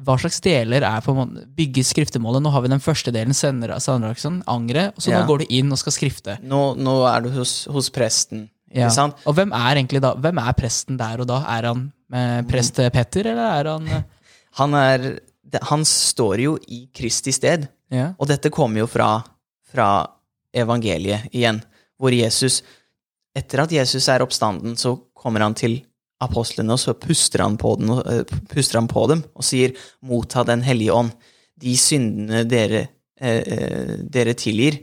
hva 0.00 0.16
slags 0.20 0.38
deler 0.44 0.84
er 0.86 1.02
på 1.04 1.12
måte, 1.16 1.44
bygger 1.56 1.84
skriftemålet? 1.84 2.44
Nå 2.44 2.52
har 2.54 2.64
vi 2.64 2.70
den 2.72 2.84
første 2.84 3.12
delen, 3.12 3.36
selvransakelsen, 3.36 4.42
angre, 4.48 4.90
og 4.96 5.02
så 5.02 5.10
Ja. 5.12 5.20
nå 5.20 5.26
går 5.28 5.44
du 5.44 5.46
inn 5.50 5.72
og 5.72 5.78
skal 5.78 5.92
skrifte. 5.92 6.38
Nå, 6.42 6.76
nå 6.80 6.96
er 7.10 7.20
du 7.22 7.30
hos, 7.30 7.64
hos 7.66 7.90
presten, 7.90 8.48
Ja. 8.72 8.88
Og 9.24 9.34
hvem 9.34 9.52
er 9.54 9.76
egentlig 9.76 10.00
da, 10.02 10.14
hvem 10.14 10.38
er 10.42 10.52
presten 10.52 10.96
der 10.98 11.20
og 11.20 11.28
da? 11.28 11.38
Er 11.48 11.68
han 11.68 11.92
eh, 12.12 12.42
prest 12.42 12.74
Petter, 12.92 13.26
eller 13.30 13.60
er 13.60 13.70
han, 13.70 13.86
eh, 13.88 14.02
Han, 14.58 14.74
er, 14.74 15.20
det, 15.46 15.62
han 15.70 15.84
står 15.86 16.42
jo 16.42 16.56
i 16.68 16.86
Kristi 16.94 17.34
sted. 17.34 17.68
ja? 17.92 18.10
Og 18.18 18.28
dette 18.30 18.50
kommer 18.54 18.82
jo 18.82 18.88
fra, 18.90 19.20
fra 19.70 19.90
evangeliet 20.56 21.30
igjen, 21.32 21.62
hvor 22.00 22.14
Jesus 22.14 22.62
Etter 23.36 23.60
at 23.66 23.72
Jesus 23.74 24.06
er 24.08 24.22
oppstanden, 24.24 24.78
så 24.80 24.94
kommer 25.12 25.42
han 25.44 25.52
til 25.52 25.74
apostlene, 26.24 26.72
og 26.72 26.80
så 26.80 26.94
puster 26.96 27.42
han 27.44 27.58
på, 27.60 27.74
den, 27.76 27.90
eh, 27.98 28.22
puster 28.48 28.78
han 28.80 28.88
på 28.88 29.02
dem 29.10 29.22
og 29.36 29.44
sier, 29.44 29.74
motta 30.00 30.44
Den 30.48 30.62
hellige 30.64 30.94
ånd. 30.94 31.10
De 31.60 31.74
syndene 31.76 32.46
dere, 32.48 32.88
eh, 33.20 33.42
eh, 33.44 33.92
dere 34.00 34.32
tilgir, 34.32 34.78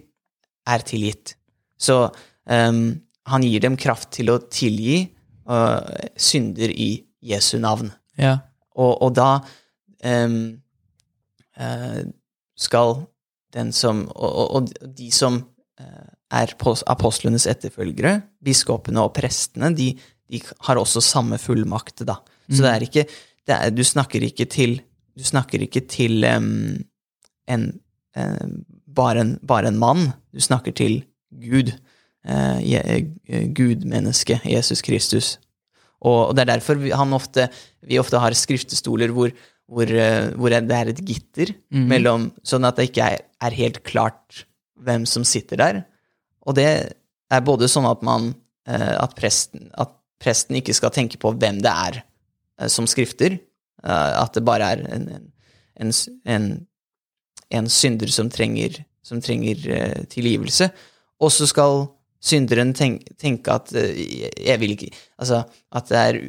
er 0.70 0.86
tilgitt. 0.86 1.34
Så 1.78 2.14
um, 2.46 3.02
han 3.26 3.44
gir 3.44 3.60
dem 3.60 3.76
kraft 3.76 4.12
til 4.16 4.30
å 4.32 4.38
tilgi 4.48 5.10
uh, 5.50 5.82
synder 6.16 6.72
i 6.72 7.04
Jesu 7.20 7.58
navn. 7.60 7.92
Ja. 8.16 8.38
Og, 8.78 9.02
og 9.02 9.14
da 9.18 9.42
ehm, 10.04 10.38
uh, 11.60 12.04
skal 12.60 13.08
den 13.54 13.72
som 13.74 14.08
Og, 14.16 14.56
og, 14.56 14.70
de 14.98 15.12
som 15.14 15.36
eh, 15.80 16.08
er 16.34 16.54
apostlenes 16.90 17.46
etterfølgere, 17.46 18.16
biskopene 18.44 19.04
og 19.04 19.14
prestene, 19.14 19.70
de, 19.78 19.92
de 20.32 20.40
har 20.66 20.80
også 20.82 21.02
samme 21.06 21.38
fullmakt, 21.38 22.02
da. 22.08 22.16
Så 22.50 22.64
det 22.64 22.72
er 22.72 22.86
ikke 22.88 23.04
det 23.48 23.54
er, 23.56 23.70
Du 23.72 23.84
snakker 23.84 24.24
ikke 24.26 24.46
til 24.50 24.82
Du 25.18 25.24
snakker 25.24 25.62
ikke 25.62 25.84
til 25.88 26.26
um, 26.26 26.84
en 27.48 27.80
em, 28.18 28.66
bare, 28.88 29.22
en 29.22 29.40
bare 29.46 29.68
en 29.70 29.78
mann. 29.78 30.12
Du 30.34 30.42
snakker 30.42 30.72
til 30.74 31.04
Gud. 31.30 31.70
Uh, 32.26 32.58
Je- 32.62 33.54
Gudmennesket, 33.54 34.42
Jesus 34.46 34.82
Kristus. 34.82 35.38
Og, 36.02 36.28
og 36.30 36.36
det 36.36 36.42
er 36.42 36.56
derfor 36.56 36.76
vi, 36.82 36.90
han 36.92 37.14
ofte, 37.14 37.50
vi 37.86 38.00
ofte 38.00 38.18
har 38.20 38.34
skriftestoler 38.34 39.12
hvor, 39.14 39.30
hvor, 39.72 39.88
eh, 39.88 40.32
hvor 40.36 40.52
det 40.54 40.76
er 40.76 40.92
et 40.92 41.02
gitter 41.06 41.54
mellom 41.72 42.32
Sånn 42.44 42.68
at 42.68 42.78
det 42.78 42.90
ikke 42.92 43.08
er, 43.16 43.24
er 43.44 43.58
helt 43.58 43.82
klart 43.88 44.46
hvem 44.84 45.06
som 45.08 45.24
sitter 45.28 45.60
der. 45.60 45.82
Og 46.44 46.58
det 46.58 46.68
er 47.32 47.46
både 47.46 47.70
sånn 47.72 47.88
at 47.88 48.04
man 48.04 48.34
eh, 48.68 48.96
at, 48.98 49.16
presten, 49.16 49.70
at 49.80 49.94
presten 50.22 50.60
ikke 50.60 50.76
skal 50.76 50.94
tenke 50.96 51.20
på 51.22 51.34
hvem 51.38 51.62
det 51.64 51.72
er 51.72 52.02
eh, 52.02 52.68
som 52.68 52.88
skrifter. 52.90 53.40
at 53.84 54.32
det 54.32 54.46
bare 54.48 54.68
er 54.72 54.82
en, 54.96 55.10
en, 55.76 55.90
en, 56.24 56.44
en, 57.52 57.66
synder 57.68 58.08
som 58.08 58.30
trenger, 58.32 58.78
som 59.04 59.20
trenger 59.20 59.60
tilgivelse. 60.08 60.70
Og 61.20 61.34
så 61.36 61.48
skal 61.50 61.90
synderen 62.24 62.72
tenke, 62.74 63.12
tenke 63.20 63.52
at 63.52 63.74
jeg 63.76 64.56
vil 64.62 64.78
ikke 64.78 64.94
Altså 65.20 65.42
at 65.76 65.90
det 65.90 66.00
er 66.00 66.22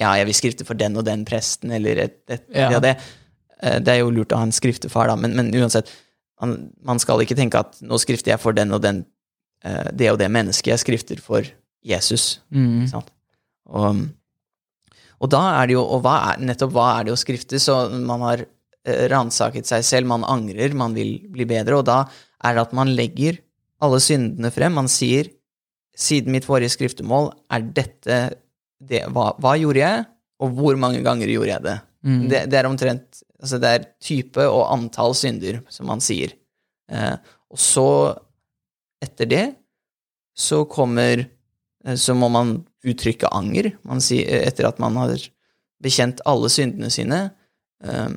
Ja, 0.00 0.14
jeg 0.16 0.26
vil 0.30 0.36
skrifte 0.38 0.64
for 0.68 0.78
den 0.80 0.96
og 0.96 1.04
den 1.04 1.24
presten, 1.28 1.72
eller 1.76 1.98
et, 2.06 2.18
et, 2.32 2.46
Ja. 2.56 2.78
det. 2.80 2.96
Eh, 3.62 3.78
Det 3.78 3.88
er 3.94 3.98
jo 4.00 4.10
lurt 4.10 4.32
å 4.32 4.38
ha 4.40 4.46
en 4.48 4.52
skriftefar, 4.56 5.08
da, 5.12 5.16
men, 5.16 5.34
men 5.36 5.50
uansett. 5.52 5.90
Man, 6.40 6.70
man 6.82 6.98
skal 6.98 7.20
ikke 7.20 7.36
tenke 7.36 7.60
at 7.60 7.76
nå 7.84 7.98
skrifter 8.00 8.32
jeg 8.32 8.40
for 8.40 8.56
den 8.56 8.72
og 8.72 8.80
den, 8.80 9.04
eh, 9.62 9.90
det 9.92 10.08
og 10.10 10.18
det 10.18 10.30
mennesket. 10.32 10.72
Jeg 10.72 10.80
skrifter 10.86 11.20
for 11.20 11.44
Jesus. 11.84 12.40
Mm. 12.50 12.88
Og, 13.68 14.00
og 15.20 15.28
da 15.30 15.42
er 15.60 15.68
det 15.68 15.74
jo 15.76 15.82
Og 15.84 16.00
hva 16.04 16.14
er, 16.32 16.40
nettopp 16.40 16.72
hva 16.72 16.86
er 16.98 17.04
det 17.04 17.12
å 17.12 17.20
skrifte? 17.20 17.60
Så 17.60 17.76
man 17.92 18.24
har 18.24 18.46
eh, 18.46 19.04
ransaket 19.12 19.68
seg 19.68 19.84
selv, 19.84 20.08
man 20.08 20.24
angrer, 20.24 20.72
man 20.74 20.96
vil 20.96 21.18
bli 21.28 21.44
bedre, 21.44 21.76
og 21.76 21.84
da 21.88 22.06
er 22.42 22.56
det 22.56 22.64
at 22.64 22.72
man 22.76 22.88
legger 22.96 23.36
alle 23.84 24.00
syndene 24.00 24.50
frem. 24.52 24.72
Man 24.76 24.88
sier 24.88 25.28
siden 25.96 26.32
mitt 26.32 26.46
forrige 26.48 26.72
skriftemål 26.72 27.34
er 27.52 27.68
dette 27.76 28.18
det, 28.80 29.04
hva, 29.12 29.30
hva 29.40 29.54
gjorde 29.60 29.82
jeg, 29.82 30.04
og 30.40 30.56
hvor 30.56 30.78
mange 30.80 31.02
ganger 31.04 31.30
gjorde 31.30 31.52
jeg 31.52 31.64
det? 31.66 31.78
Det, 32.30 32.38
det 32.48 32.56
er 32.56 32.68
omtrent 32.68 33.18
altså 33.40 33.58
Det 33.60 33.68
er 33.68 33.84
type 34.00 34.44
og 34.48 34.66
antall 34.72 35.14
synder, 35.16 35.60
som 35.72 35.88
man 35.88 36.00
sier. 36.04 36.32
Eh, 36.92 37.16
og 37.50 37.60
så, 37.60 37.86
etter 39.04 39.28
det, 39.28 39.44
så 40.36 40.64
kommer 40.68 41.24
eh, 41.24 41.96
Så 41.96 42.14
må 42.16 42.28
man 42.32 42.58
uttrykke 42.84 43.30
anger. 43.32 43.72
Man 43.88 44.00
sier, 44.04 44.28
eh, 44.28 44.46
etter 44.48 44.68
at 44.68 44.80
man 44.82 44.96
har 45.00 45.16
bekjent 45.80 46.20
alle 46.28 46.50
syndene 46.52 46.90
sine. 46.92 47.22
Eh, 47.84 48.12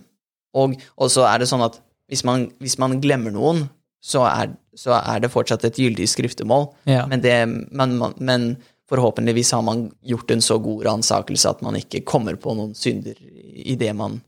og, 0.60 0.76
og 1.00 1.12
så 1.12 1.28
er 1.30 1.40
det 1.40 1.50
sånn 1.52 1.64
at 1.66 1.80
hvis 2.12 2.26
man, 2.28 2.50
hvis 2.60 2.76
man 2.82 3.00
glemmer 3.04 3.32
noen, 3.34 3.64
så 4.04 4.26
er, 4.28 4.52
så 4.76 4.98
er 5.00 5.24
det 5.24 5.32
fortsatt 5.32 5.64
et 5.64 5.80
gyldig 5.80 6.10
skriftemål. 6.12 6.68
Ja. 6.90 7.06
Men, 7.08 7.24
det, 7.24 7.38
men, 7.48 7.96
men 8.20 8.50
forhåpentligvis 8.94 9.52
har 9.58 9.64
man 9.66 9.88
gjort 10.06 10.32
en 10.36 10.42
så 10.46 10.60
god 10.62 10.86
ransakelse 10.88 11.50
at 11.50 11.66
man 11.66 11.76
ikke 11.80 12.04
kommer 12.08 12.38
på 12.40 12.54
noen 12.58 12.76
synder 12.78 13.18
idet 13.54 13.96
man 13.98 14.20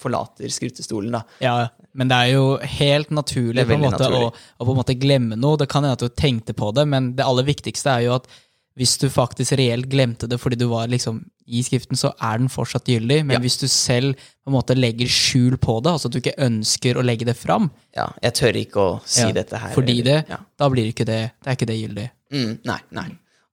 forlater 0.00 0.48
skriftestolen. 0.48 1.12
Da. 1.12 1.22
Ja, 1.44 1.68
men 1.96 2.08
det 2.08 2.16
er 2.16 2.30
jo 2.32 2.46
helt 2.78 3.10
naturlig, 3.12 3.66
på 3.68 3.76
en 3.76 3.82
måte, 3.84 3.98
naturlig. 4.00 4.30
Å, 4.30 4.56
å 4.56 4.64
på 4.68 4.72
en 4.72 4.78
måte 4.80 4.96
glemme 5.00 5.36
noe. 5.36 5.58
Det 5.60 5.68
kan 5.68 5.84
hende 5.84 5.98
at 5.98 6.04
du 6.06 6.08
tenkte 6.16 6.56
på 6.56 6.70
det, 6.76 6.86
men 6.88 7.10
det 7.18 7.26
aller 7.28 7.44
viktigste 7.48 7.92
er 7.92 8.06
jo 8.08 8.14
at 8.16 8.28
hvis 8.76 8.98
du 9.00 9.06
faktisk 9.08 9.54
reelt 9.56 9.86
glemte 9.88 10.28
det 10.28 10.36
fordi 10.40 10.58
du 10.60 10.66
var 10.68 10.88
liksom 10.92 11.22
i 11.48 11.62
skriften, 11.64 11.96
så 11.96 12.10
er 12.20 12.40
den 12.42 12.50
fortsatt 12.52 12.88
gyldig. 12.90 13.22
Men 13.24 13.36
Ja. 13.36 13.40
hvis 13.40 13.56
du 13.60 13.68
selv 13.72 14.16
på 14.16 14.50
en 14.50 14.56
måte 14.56 14.76
legger 14.76 15.08
skjul 15.08 15.56
på 15.56 15.78
det, 15.84 15.92
altså 15.94 16.10
at 16.10 16.16
du 16.16 16.18
ikke 16.20 16.34
ønsker 16.44 16.96
å 17.00 17.04
legge 17.04 17.24
det 17.28 17.36
fram, 17.40 17.70
Ja, 17.96 18.08
jeg 18.22 18.34
tør 18.36 18.58
ikke 18.60 18.80
å 18.82 19.00
si 19.04 19.22
ja, 19.22 19.32
dette 19.32 19.56
her. 19.62 19.72
fordi 19.76 20.02
det, 20.04 20.18
ja. 20.28 20.40
da 20.58 20.68
blir 20.72 20.90
ikke 20.92 21.06
det, 21.08 21.20
det 21.44 21.48
er 21.52 21.56
ikke 21.56 21.70
det 21.70 21.78
gyldig. 21.80 22.10
Mm, 22.32 22.58
nei, 22.68 22.80
nei. 22.98 23.06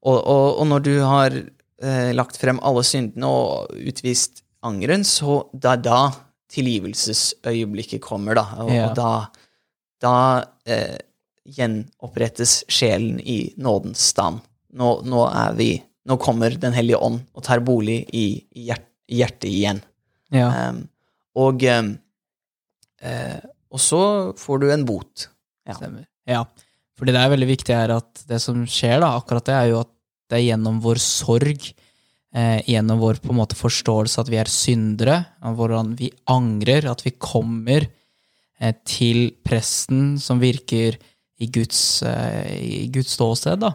Og, 0.03 0.17
og, 0.19 0.47
og 0.59 0.67
når 0.67 0.83
du 0.83 0.93
har 1.01 1.35
eh, 1.35 2.11
lagt 2.15 2.37
frem 2.41 2.59
alle 2.65 2.83
syndene 2.87 3.29
og 3.29 3.71
utvist 3.79 4.43
angeren, 4.63 5.05
så 5.07 5.41
er 5.63 5.79
da 5.83 6.01
tilgivelsesøyeblikket 6.53 8.03
kommer, 8.03 8.37
da. 8.37 8.45
Og, 8.63 8.71
Ja. 8.73 8.89
og 8.89 8.97
da, 8.99 9.11
da 10.03 10.15
eh, 10.67 10.99
gjenopprettes 11.43 12.63
sjelen 12.71 13.19
i 13.19 13.53
nådens 13.57 14.03
stand. 14.13 14.43
Nå, 14.73 14.99
nå 15.07 15.25
er 15.29 15.57
vi 15.59 15.71
Nå 16.03 16.17
kommer 16.19 16.51
Den 16.59 16.73
hellige 16.75 16.97
ånd 16.99 17.21
og 17.31 17.45
tar 17.47 17.61
bolig 17.63 18.01
i, 18.11 18.25
i, 18.51 18.65
hjert, 18.67 18.83
hjertet 19.07 19.45
igjen. 19.47 19.77
Ja. 20.35 20.49
Um, 20.73 20.81
og, 21.39 21.63
um, 21.63 21.93
eh, 22.99 23.37
og 23.71 23.79
så 23.79 24.01
får 24.35 24.59
du 24.59 24.65
en 24.73 24.83
bot. 24.83 25.29
Ja. 25.63 25.77
Stemmer. 25.77 26.03
Ja, 26.27 26.41
fordi 26.99 27.15
det 27.15 27.21
er 27.21 27.31
veldig 27.31 27.47
viktig 27.53 27.77
her 27.77 27.93
at 27.95 28.25
det 28.27 28.41
som 28.43 28.65
skjer, 28.67 28.97
da, 28.99 29.13
akkurat 29.15 29.47
det, 29.47 29.55
er 29.55 29.69
jo 29.71 29.79
at 29.85 29.92
det 30.29 30.39
er 30.39 30.45
gjennom 30.47 30.79
vår 30.83 31.01
sorg, 31.03 31.67
eh, 32.33 32.59
gjennom 32.69 32.99
vår 33.01 33.19
på 33.23 33.33
en 33.33 33.39
måte 33.41 33.57
forståelse 33.59 34.21
at 34.23 34.31
vi 34.31 34.39
er 34.41 34.49
syndere, 34.51 35.19
hvordan 35.43 35.95
vi 35.99 36.11
angrer, 36.31 36.89
at 36.89 37.03
vi 37.05 37.11
kommer 37.17 37.87
eh, 38.59 38.73
til 38.85 39.31
presten 39.45 40.17
som 40.21 40.39
virker 40.41 40.97
i 41.41 41.47
Guds, 41.51 42.01
eh, 42.07 42.53
i 42.83 42.87
Guds 42.93 43.17
ståsted, 43.17 43.59
da. 43.59 43.73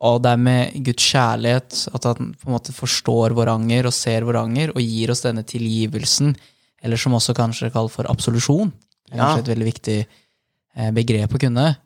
Og 0.00 0.22
det 0.24 0.30
er 0.32 0.40
med 0.40 0.78
Guds 0.86 1.04
kjærlighet 1.12 1.80
at 1.92 2.06
han 2.08 2.30
på 2.32 2.48
en 2.48 2.54
måte 2.54 2.72
forstår 2.72 3.34
vår 3.36 3.50
anger 3.52 3.90
og 3.90 3.92
ser 3.92 4.24
vår 4.24 4.38
anger, 4.40 4.72
og 4.72 4.80
gir 4.80 5.12
oss 5.12 5.20
denne 5.26 5.44
tilgivelsen, 5.44 6.32
eller 6.80 6.96
som 6.96 7.12
også 7.18 7.34
kanskje 7.36 7.68
kalles 7.74 7.92
for 7.92 8.08
absolusjon. 8.08 8.72
Det 9.04 9.12
er 9.12 9.18
Ja. 9.18 9.26
kanskje 9.26 9.42
et 9.44 9.52
veldig 9.52 9.68
viktig 9.68 9.98
eh, 10.76 10.90
begrep 10.96 11.34
å 11.34 11.40
kunne. 11.42 11.76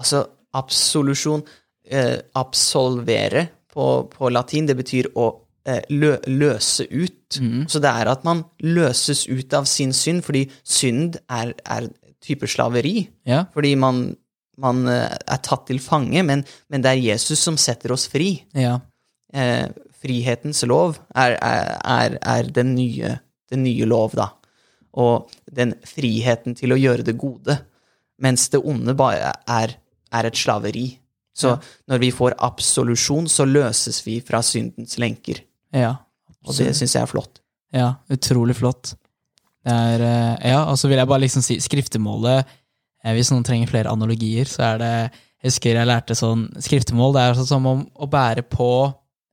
Altså, 0.00 0.24
absolusjon 0.54 1.44
eh, 1.90 2.18
Absolvere 2.34 3.48
på, 3.72 3.88
på 4.12 4.30
latin, 4.30 4.66
det 4.66 4.76
betyr 4.78 5.10
å 5.18 5.28
eh, 5.66 5.82
lø, 5.90 6.16
løse 6.30 6.86
ut. 6.90 7.38
Så 7.68 7.80
det 7.82 7.90
er 7.90 8.06
at 8.12 8.24
man 8.24 8.44
løses 8.62 9.24
ut 9.26 9.54
av 9.58 9.64
sin 9.66 9.92
synd, 9.96 10.22
fordi 10.22 10.44
synd 10.62 11.16
er, 11.28 11.54
er 11.66 11.88
type 12.22 12.46
slaveri. 12.46 13.08
Ja, 13.26 13.44
Fordi 13.52 13.74
man, 13.76 14.04
man 14.62 14.86
eh, 14.88 15.10
er 15.10 15.40
tatt 15.42 15.66
til 15.68 15.80
fange, 15.82 16.22
men, 16.22 16.44
men 16.70 16.84
det 16.84 16.92
er 16.92 17.02
Jesus 17.02 17.42
som 17.42 17.58
setter 17.60 17.92
oss 17.96 18.06
fri. 18.08 18.36
ja, 18.54 18.78
eh, 19.34 19.66
frihetens 20.04 20.60
lov 20.68 20.98
er, 21.16 21.38
er, 21.40 22.18
er 22.20 22.48
den, 22.52 22.74
nye, 22.76 23.14
den 23.50 23.62
nye 23.64 23.86
lov, 23.88 24.12
da. 24.18 24.28
Og 25.00 25.30
den 25.50 25.72
friheten 25.88 26.54
til 26.58 26.74
å 26.74 26.78
gjøre 26.78 27.06
det 27.08 27.16
gode, 27.18 27.56
mens 28.20 28.50
det 28.52 28.60
onde 28.60 28.92
bare 28.94 29.32
er, 29.48 29.72
er 30.12 30.28
et 30.28 30.36
slaveri. 30.38 30.90
Så 31.34 31.56
når 31.90 31.98
vi 32.02 32.10
får 32.14 32.36
absolusjon, 32.46 33.26
så 33.30 33.46
løses 33.48 34.00
vi 34.06 34.20
fra 34.24 34.42
syndens 34.46 34.98
lenker. 35.02 35.42
ja. 35.74 35.96
Og 36.44 36.52
det 36.58 36.74
syns 36.76 36.92
jeg 36.92 37.00
er 37.00 37.08
flott. 37.08 37.38
Ja, 37.72 37.94
utrolig 38.12 38.52
flott. 38.58 38.90
Det 39.64 39.72
er, 39.72 40.02
eh, 40.04 40.50
ja, 40.50 40.58
og 40.68 40.76
så 40.76 40.90
vil 40.90 41.00
jeg 41.00 41.08
bare 41.08 41.22
liksom 41.22 41.40
si 41.44 41.56
skriftemålet 41.62 42.42
eh, 42.44 43.14
Hvis 43.16 43.30
noen 43.32 43.46
trenger 43.46 43.70
flere 43.70 43.88
analogier, 43.88 44.44
så 44.44 44.74
er 44.74 44.82
det 44.82 44.90
Jeg 44.92 45.48
husker 45.48 45.78
jeg 45.78 45.88
lærte 45.88 46.16
sånn 46.18 46.50
Skriftemål 46.60 47.16
det 47.16 47.22
er 47.22 47.38
sånn 47.38 47.48
som 47.48 47.70
om 47.70 47.80
å 47.96 48.08
bære 48.12 48.44
på 48.52 48.68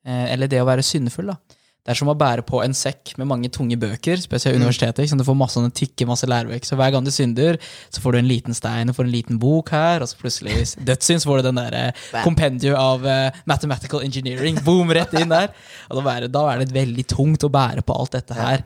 eh, 0.08 0.32
Eller 0.32 0.48
det 0.48 0.62
å 0.64 0.70
være 0.70 0.86
syndefull, 0.88 1.34
da. 1.34 1.58
Det 1.82 1.96
er 1.96 1.98
som 1.98 2.12
å 2.12 2.18
bære 2.18 2.44
på 2.46 2.60
en 2.62 2.76
sekk 2.78 3.16
med 3.18 3.26
mange 3.26 3.50
tunge 3.50 3.74
bøker, 3.82 4.20
spesielt 4.22 4.60
universitetet. 4.60 5.02
ikke 5.02 5.16
Så 5.16 5.18
Du 5.18 5.26
får 5.26 5.38
masse 5.40 5.58
sånne 5.58 5.74
tykke, 5.74 6.06
masse 6.06 6.28
lærebøker. 6.30 6.70
Så 6.70 6.78
hver 6.78 6.92
gang 6.94 7.06
du 7.06 7.10
synder, 7.10 7.58
så 7.90 8.04
får 8.04 8.14
du 8.14 8.20
en 8.20 8.30
liten 8.30 8.54
stein 8.54 8.92
og 8.92 9.00
får 9.00 9.08
en 9.08 9.16
liten 9.16 9.40
bok 9.42 9.72
her, 9.74 10.06
og 10.06 10.12
så 10.12 10.20
plutselig 10.20 10.60
dødssynd, 10.90 11.24
så 11.24 11.32
får 11.32 11.42
du 11.42 11.50
den 11.50 11.62
der 11.64 11.78
kompendium 12.22 12.52
compendium 12.52 12.76
av 12.78 13.06
uh, 13.06 13.40
mathematical 13.46 14.04
engineering. 14.04 14.60
Boom, 14.66 14.92
rett 14.94 15.14
inn 15.18 15.32
der. 15.32 15.52
Og 15.90 16.02
da 16.02 16.14
er, 16.14 16.26
det, 16.26 16.32
da 16.36 16.46
er 16.52 16.62
det 16.62 16.76
veldig 16.76 17.08
tungt 17.10 17.44
å 17.44 17.52
bære 17.52 17.86
på 17.86 17.96
alt 17.98 18.16
dette 18.18 18.38
her. 18.38 18.66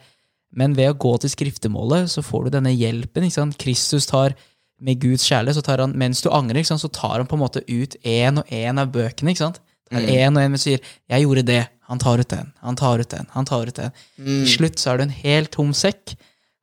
Men 0.55 0.75
ved 0.77 0.93
å 0.93 0.97
gå 0.99 1.15
til 1.21 1.31
skriftemålet, 1.33 2.09
så 2.11 2.23
får 2.23 2.47
du 2.47 2.55
denne 2.57 2.73
hjelpen. 2.73 3.27
ikke 3.27 3.39
sant? 3.39 3.57
Kristus 3.59 4.07
tar 4.07 4.35
med 4.79 4.99
Guds 5.01 5.25
kjærlighet, 5.27 5.59
så 5.59 5.65
tar 5.65 5.83
han, 5.83 5.95
mens 5.97 6.23
du 6.23 6.29
angrer, 6.31 6.61
ikke 6.61 6.73
sant? 6.73 6.83
så 6.83 6.91
tar 6.91 7.19
han 7.19 7.27
på 7.27 7.37
en 7.37 7.43
måte 7.43 7.63
ut 7.67 7.95
én 8.03 8.41
og 8.41 8.51
én 8.51 8.79
av 8.81 8.91
bøkene. 8.91 9.31
ikke 9.31 9.45
sant? 9.45 9.61
Det 9.91 10.01
er 10.01 10.27
én 10.27 10.37
og 10.37 10.41
én 10.41 10.55
som 10.55 10.63
sier 10.63 10.79
'jeg 11.09 11.25
gjorde 11.25 11.43
det', 11.45 11.67
han 11.85 11.99
tar 11.99 12.19
ut 12.19 12.29
den, 12.29 12.53
han 12.61 12.75
tar 12.75 12.99
ut 12.99 13.09
den, 13.09 13.27
han 13.29 13.45
tar 13.45 13.67
ut 13.67 13.75
den. 13.75 13.91
Til 14.17 14.47
slutt 14.49 14.79
så 14.79 14.93
er 14.93 14.97
du 14.97 15.03
en 15.03 15.09
helt 15.21 15.51
tom 15.51 15.73
sekk 15.73 16.15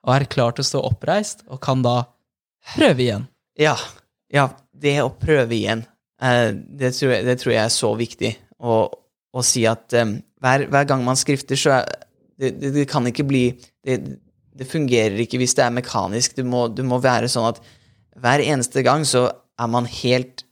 og 0.02 0.14
er 0.14 0.26
klar 0.26 0.54
til 0.54 0.64
å 0.64 0.66
stå 0.66 0.82
oppreist, 0.82 1.44
og 1.46 1.60
kan 1.62 1.82
da 1.84 2.04
prøve 2.74 3.04
igjen. 3.04 3.28
Ja. 3.60 3.76
ja 4.32 4.48
det 4.72 4.96
å 5.02 5.12
prøve 5.14 5.54
igjen, 5.54 5.84
eh, 6.22 6.50
det, 6.52 6.94
tror 6.96 7.14
jeg, 7.14 7.26
det 7.28 7.38
tror 7.38 7.54
jeg 7.54 7.62
er 7.62 7.74
så 7.74 7.92
viktig. 7.98 8.32
Å, 8.58 8.80
å 9.32 9.44
si 9.46 9.64
at 9.66 9.94
um, 9.98 10.16
hver, 10.42 10.66
hver 10.70 10.88
gang 10.90 11.04
man 11.06 11.18
skrifter, 11.18 11.58
så 11.58 11.78
er 11.78 11.86
det, 12.38 12.56
det, 12.58 12.72
det 12.74 12.88
kan 12.90 13.06
ikke 13.06 13.26
bli 13.28 13.44
det, 13.86 14.00
det 14.52 14.66
fungerer 14.68 15.22
ikke 15.22 15.38
hvis 15.40 15.54
det 15.58 15.64
er 15.66 15.74
mekanisk. 15.74 16.34
Du 16.38 16.42
må, 16.46 16.66
du 16.68 16.82
må 16.86 16.98
være 17.02 17.30
sånn 17.30 17.52
at 17.52 17.62
hver 18.22 18.42
eneste 18.44 18.82
gang 18.84 19.06
så 19.08 19.28
er 19.30 19.70
man 19.70 19.86
helt 19.86 20.44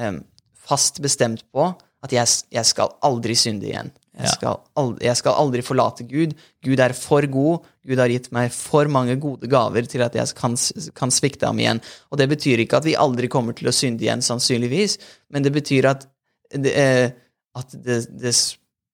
um, 0.00 0.22
fast 0.66 1.02
bestemt 1.04 1.44
på 1.52 1.68
at 2.06 2.14
jeg, 2.14 2.34
jeg 2.54 2.68
skal 2.68 2.94
aldri 3.06 3.36
synde 3.38 3.68
igjen. 3.68 3.92
Jeg 4.16 4.32
skal, 4.32 4.62
aldri, 4.80 5.04
jeg 5.04 5.18
skal 5.18 5.36
aldri 5.36 5.62
forlate 5.64 6.06
Gud. 6.08 6.32
Gud 6.64 6.80
er 6.80 6.94
for 6.96 7.26
god. 7.28 7.66
Gud 7.84 8.00
har 8.00 8.08
gitt 8.08 8.30
meg 8.32 8.48
for 8.54 8.88
mange 8.88 9.18
gode 9.20 9.48
gaver 9.52 9.84
til 9.90 10.04
at 10.06 10.16
jeg 10.16 10.32
kan, 10.38 10.56
kan 10.96 11.12
svikte 11.12 11.48
ham 11.50 11.60
igjen. 11.60 11.82
Og 12.08 12.20
det 12.20 12.30
betyr 12.32 12.62
ikke 12.64 12.80
at 12.80 12.88
vi 12.88 12.96
aldri 12.96 13.28
kommer 13.32 13.56
til 13.56 13.68
å 13.68 13.74
synde 13.76 14.06
igjen, 14.06 14.24
sannsynligvis, 14.24 14.96
men 15.34 15.44
det 15.44 15.52
betyr 15.52 15.90
at 15.92 16.08
det, 16.54 16.72
eh, 16.72 17.10
at 17.58 17.76
det, 17.76 17.98
det, 18.16 18.32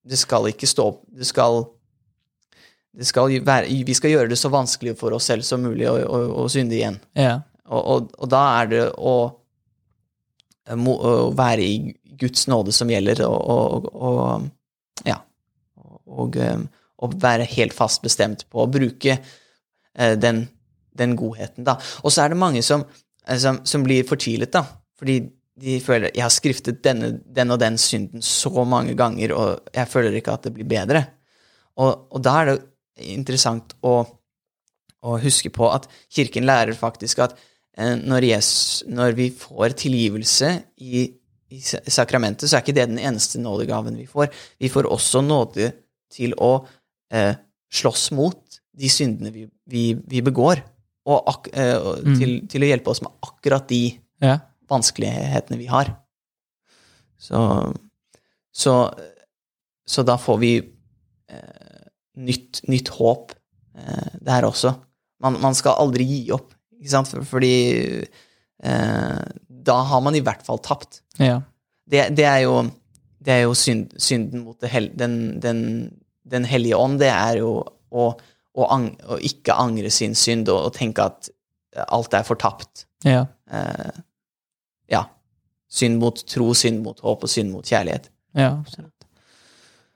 det 0.09 0.18
skal 0.18 0.48
ikke 0.51 0.66
stå 0.70 0.88
Det 1.12 1.29
skal 1.29 1.62
det 2.92 3.07
skal 3.09 3.38
være, 3.46 3.70
vi 3.87 3.94
skal 3.96 4.12
gjøre 4.12 4.29
det 4.29 4.37
så 4.37 4.51
vanskelig 4.53 4.98
for 5.01 5.14
oss 5.16 5.31
selv 5.31 5.46
som 5.48 5.62
mulig 5.64 5.87
å, 5.88 5.94
å, 5.96 6.18
å 6.42 6.48
synde 6.53 6.77
igjen. 6.77 6.98
Ja. 7.16 7.38
Og, 7.72 7.81
og, 7.81 8.11
og 8.18 8.29
da 8.29 8.42
er 8.59 8.68
det 8.68 8.83
å, 9.01 9.14
å 10.77 11.14
være 11.38 11.64
i 11.64 11.77
Guds 12.22 12.46
nåde 12.50 12.74
som 12.74 12.90
gjelder, 12.90 13.24
og, 13.26 13.40
og, 13.50 13.90
og 13.92 15.06
ja. 15.08 15.18
Og, 16.12 16.38
og 17.02 17.14
være 17.22 17.48
helt 17.56 17.74
fast 17.74 18.02
bestemt 18.04 18.44
på 18.52 18.62
å 18.62 18.70
bruke 18.70 19.16
eh, 19.16 20.14
den, 20.20 20.44
den 20.98 21.16
godheten, 21.18 21.66
da. 21.66 21.78
Og 22.02 22.14
så 22.14 22.24
er 22.24 22.32
det 22.32 22.40
mange 22.42 22.62
som, 22.66 22.85
eh, 23.26 23.38
som, 23.42 23.62
som 23.66 23.85
blir 23.87 24.06
fortvilet, 24.08 24.52
da. 24.54 24.64
Fordi 25.00 25.18
de 25.62 25.78
føler 25.85 26.12
jeg 26.14 26.24
har 26.24 26.32
skriftet 26.32 26.80
denne, 26.85 27.14
den 27.26 27.52
og 27.52 27.61
den 27.61 27.76
synden 27.80 28.24
så 28.24 28.64
mange 28.68 28.94
ganger, 28.98 29.35
og 29.37 29.72
jeg 29.74 29.90
føler 29.90 30.18
ikke 30.18 30.37
at 30.37 30.48
det 30.48 30.54
blir 30.56 30.68
bedre. 30.68 31.04
Og, 31.80 32.08
og 32.12 32.20
da 32.24 32.37
er 32.40 32.50
det 32.50 32.58
interessant 33.12 33.74
å, 33.85 34.02
å 35.02 35.16
huske 35.22 35.52
på 35.52 35.68
at 35.72 35.88
Kirken 36.12 36.46
lærer 36.48 36.76
faktisk 36.78 37.24
at 37.24 37.37
eh, 37.76 37.96
når, 37.98 38.28
Jesus, 38.35 38.85
når 38.88 39.16
vi 39.18 39.28
får 39.35 39.76
tilgivelse 39.85 40.54
i, 40.85 41.08
i 41.52 41.60
sakramentet, 41.62 42.48
så 42.48 42.58
er 42.58 42.64
ikke 42.64 42.76
det 42.76 42.88
den 42.90 43.00
eneste 43.02 43.40
nådegaven 43.42 43.98
vi 44.00 44.06
får. 44.08 44.30
Vi 44.62 44.70
får 44.72 44.88
også 44.90 45.22
nåde 45.26 45.72
til 46.12 46.34
å 46.40 46.54
eh, 47.12 47.34
slåss 47.72 48.10
mot 48.16 48.60
de 48.72 48.88
syndene 48.92 49.32
vi, 49.34 49.46
vi, 49.68 49.84
vi 50.08 50.22
begår, 50.24 50.62
og, 51.08 51.18
ak, 51.28 51.50
eh, 51.52 51.76
mm. 51.76 52.14
til, 52.18 52.34
til 52.50 52.64
å 52.64 52.70
hjelpe 52.70 52.92
oss 52.92 53.02
med 53.04 53.12
akkurat 53.26 53.66
de 53.70 53.82
ja. 54.22 54.36
vanskelighetene 54.70 55.58
vi 55.60 55.68
har. 55.70 55.92
Så, 57.22 57.40
så, 58.54 58.76
så 59.86 60.04
da 60.06 60.16
får 60.18 60.40
vi 60.42 60.52
eh, 60.58 61.84
nytt, 62.22 62.62
nytt 62.70 62.90
håp 62.96 63.34
eh, 63.78 64.14
der 64.24 64.48
også. 64.48 64.74
Man, 65.22 65.38
man 65.42 65.58
skal 65.58 65.78
aldri 65.82 66.06
gi 66.08 66.22
opp, 66.34 66.54
ikke 66.78 66.94
sant? 66.94 67.12
Fordi 67.28 67.54
eh, 68.02 69.20
da 69.64 69.79
har 69.88 70.03
man 70.05 70.16
i 70.18 70.22
hvert 70.25 70.44
fall 70.46 70.62
tapt. 70.62 71.03
ja. 71.22 71.40
Det, 71.92 72.07
det 72.16 72.25
er 72.25 72.44
jo, 72.44 72.61
det 73.20 73.33
er 73.35 73.40
jo 73.42 73.57
synd, 73.59 73.90
synden 74.01 74.44
mot 74.46 74.64
hel, 74.70 74.87
den, 74.96 75.40
den, 75.42 75.59
den 76.25 76.46
hellige 76.48 76.79
ånd. 76.79 77.01
Det 77.03 77.11
er 77.11 77.40
jo 77.42 77.57
å, 77.90 78.05
å, 78.14 78.68
ang, 78.70 78.87
å 79.05 79.18
ikke 79.20 79.57
angre 79.59 79.90
sin 79.92 80.14
synd 80.16 80.48
og, 80.48 80.70
og 80.70 80.77
tenke 80.79 81.05
at 81.11 81.29
alt 81.88 82.14
er 82.16 82.25
fortapt 82.25 82.87
ja. 83.05 83.27
eh, 83.51 84.01
ja, 84.92 85.03
synd 85.72 86.01
mot 86.01 86.22
tro, 86.29 86.53
synd 86.57 86.83
mot 86.85 87.01
håp 87.05 87.27
og 87.27 87.33
synd 87.33 87.53
mot 87.55 87.66
kjærlighet. 87.66 88.09
Ja, 88.38 88.55
absolutt. 88.55 88.92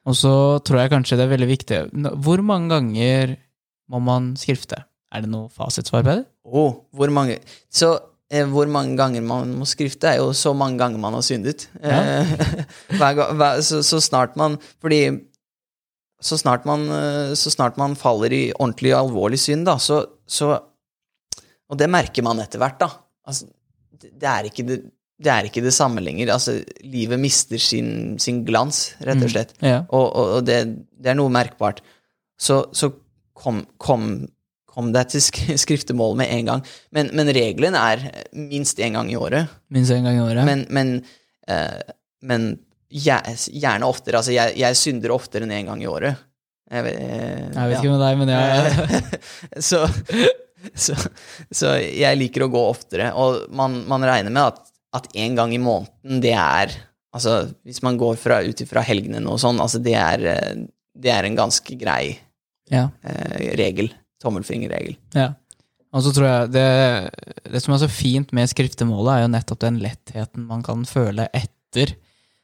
Og 0.06 0.14
så 0.18 0.34
tror 0.66 0.82
jeg 0.82 0.92
kanskje 0.92 1.16
det 1.18 1.24
er 1.24 1.30
veldig 1.32 1.46
viktig 1.50 1.78
Hvor 2.22 2.38
mange 2.46 2.68
ganger 2.76 3.32
må 3.90 3.98
man 4.04 4.34
skrifte? 4.38 4.84
Er 5.10 5.24
det 5.24 5.30
noe 5.32 5.48
fasitsvar 5.50 6.04
på 6.04 6.12
det? 6.20 6.26
Oh, 6.46 6.84
hvor 6.94 7.10
mange 7.14 7.40
Så 7.72 7.94
hvor 8.50 8.66
mange 8.66 8.96
ganger 8.98 9.22
man 9.22 9.52
må 9.54 9.66
skrifte, 9.70 10.08
er 10.10 10.18
jo 10.18 10.32
så 10.34 10.50
mange 10.56 10.80
ganger 10.80 10.98
man 10.98 11.14
har 11.14 11.22
syndet. 11.22 11.68
Ja. 11.78 12.24
hver, 12.98 13.20
hver, 13.38 13.60
så, 13.62 13.82
så 13.86 14.00
snart 14.02 14.34
man 14.36 14.58
Fordi 14.82 15.04
så 16.22 16.38
snart 16.40 16.64
man, 16.64 16.88
eh, 16.90 17.34
så 17.36 17.52
snart 17.52 17.76
man 17.78 17.96
faller 17.98 18.32
i 18.32 18.44
ordentlig 18.56 18.94
alvorlig 18.96 19.38
synd, 19.40 19.66
da, 19.68 19.76
så, 19.78 20.00
så 20.26 20.56
Og 21.66 21.78
det 21.78 21.88
merker 21.90 22.22
man 22.22 22.38
etter 22.38 22.62
hvert, 22.62 22.78
da. 22.78 22.88
Altså, 23.26 23.48
det, 23.98 24.28
er 24.30 24.46
ikke 24.46 24.62
det, 24.66 24.76
det 25.18 25.32
er 25.32 25.48
ikke 25.48 25.64
det 25.64 25.72
samme 25.74 26.00
lenger. 26.00 26.30
Altså, 26.32 26.60
livet 26.86 27.18
mister 27.18 27.58
sin, 27.58 28.18
sin 28.22 28.44
glans, 28.46 28.94
rett 29.02 29.22
og 29.22 29.32
slett. 29.32 29.56
Ja. 29.58 29.80
Og, 29.88 30.04
og, 30.06 30.30
og 30.36 30.46
det, 30.46 30.60
det 30.94 31.10
er 31.10 31.18
noe 31.18 31.32
merkbart. 31.34 31.82
Så, 32.38 32.60
så 32.70 32.92
kom, 33.34 33.64
kom, 33.82 34.06
kom 34.76 34.92
deg 34.94 35.08
til 35.12 35.24
skriftemål 35.64 36.16
med 36.20 36.30
en 36.36 36.50
gang. 36.52 36.62
Men, 36.94 37.10
men 37.16 37.32
regelen 37.34 37.76
er 37.80 38.04
minst 38.36 38.78
én 38.84 38.96
gang 38.98 39.08
i 39.12 39.16
året. 39.18 39.48
Minst 39.72 39.94
en 39.96 40.04
gang 40.06 40.18
i 40.20 40.24
året? 40.24 40.44
Men, 40.46 40.66
men, 40.76 40.92
eh, 41.48 41.94
men 42.28 42.48
gjerne 42.92 43.88
oftere. 43.88 44.20
Altså, 44.20 44.34
jeg, 44.36 44.54
jeg 44.60 44.78
synder 44.78 45.14
oftere 45.16 45.46
enn 45.48 45.54
én 45.56 45.66
gang 45.72 45.82
i 45.82 45.88
året. 45.90 46.20
Jeg, 46.70 46.82
vet- 46.86 47.00
eh, 47.00 47.44
jeg 47.54 47.70
vet 47.70 47.76
ja. 47.76 47.80
ikke 47.80 47.94
med 47.94 48.04
deg, 48.04 48.20
men 48.20 48.32
jeg 48.34 49.02
så, 49.70 49.80
så, 50.74 50.96
så 51.54 51.74
jeg 51.80 52.18
liker 52.20 52.46
å 52.46 52.50
gå 52.52 52.62
oftere. 52.70 53.12
Og 53.18 53.46
man, 53.56 53.80
man 53.90 54.04
regner 54.06 54.32
med 54.34 54.42
at, 54.54 54.62
at 55.00 55.08
en 55.14 55.36
gang 55.38 55.54
i 55.56 55.62
måneden, 55.62 56.20
det 56.24 56.34
er 56.36 56.76
Altså, 57.16 57.46
hvis 57.64 57.78
man 57.80 57.96
går 57.96 58.18
fra, 58.20 58.42
ut 58.44 58.58
ifra 58.60 58.82
helgene 58.84 59.22
og 59.32 59.38
sånn, 59.40 59.56
altså 59.62 59.78
det 59.80 59.94
er, 59.96 60.24
eh, 60.34 60.58
det 61.00 61.08
er 61.14 61.24
en 61.24 61.38
ganske 61.38 61.76
grei 61.80 62.10
Ja. 62.68 62.90
eh, 63.08 63.54
regel. 63.56 63.88
Tommelfingerregel. 64.22 64.96
ja. 65.16 65.32
Og 65.94 66.02
så 66.04 66.10
tror 66.12 66.26
jeg 66.26 66.48
det, 66.52 66.64
det 67.54 67.60
som 67.62 67.72
er 67.72 67.78
så 67.80 67.88
fint 67.88 68.32
med 68.36 68.50
skriftemålet, 68.50 69.12
er 69.14 69.22
jo 69.22 69.28
nettopp 69.32 69.60
den 69.62 69.78
lettheten 69.80 70.42
man 70.44 70.64
kan 70.66 70.82
føle 70.84 71.24
etter. 71.32 71.94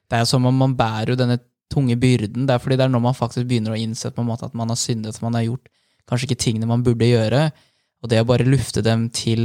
Det 0.09 0.21
er 0.21 0.29
som 0.31 0.47
om 0.49 0.57
man 0.57 0.77
bærer 0.79 1.13
jo 1.13 1.19
denne 1.21 1.37
tunge 1.73 1.99
byrden. 2.01 2.47
Det 2.49 2.55
er 2.55 2.63
fordi 2.63 2.79
det 2.81 2.87
er 2.87 2.95
når 2.95 3.03
man 3.11 3.19
faktisk 3.19 3.49
begynner 3.51 3.75
å 3.75 3.81
innse 3.81 4.13
på 4.15 4.23
en 4.23 4.31
måte 4.31 4.49
at 4.49 4.57
man 4.57 4.73
har 4.73 4.81
syndet, 4.81 5.19
at 5.19 5.27
man 5.27 5.37
har 5.37 5.45
gjort 5.51 5.69
kanskje 6.09 6.31
ikke 6.31 6.43
tingene 6.47 6.71
man 6.71 6.85
burde 6.87 7.09
gjøre, 7.09 7.47
og 8.03 8.11
det 8.11 8.23
å 8.23 8.29
bare 8.29 8.49
lufte 8.49 8.83
dem 8.85 9.07
til 9.15 9.43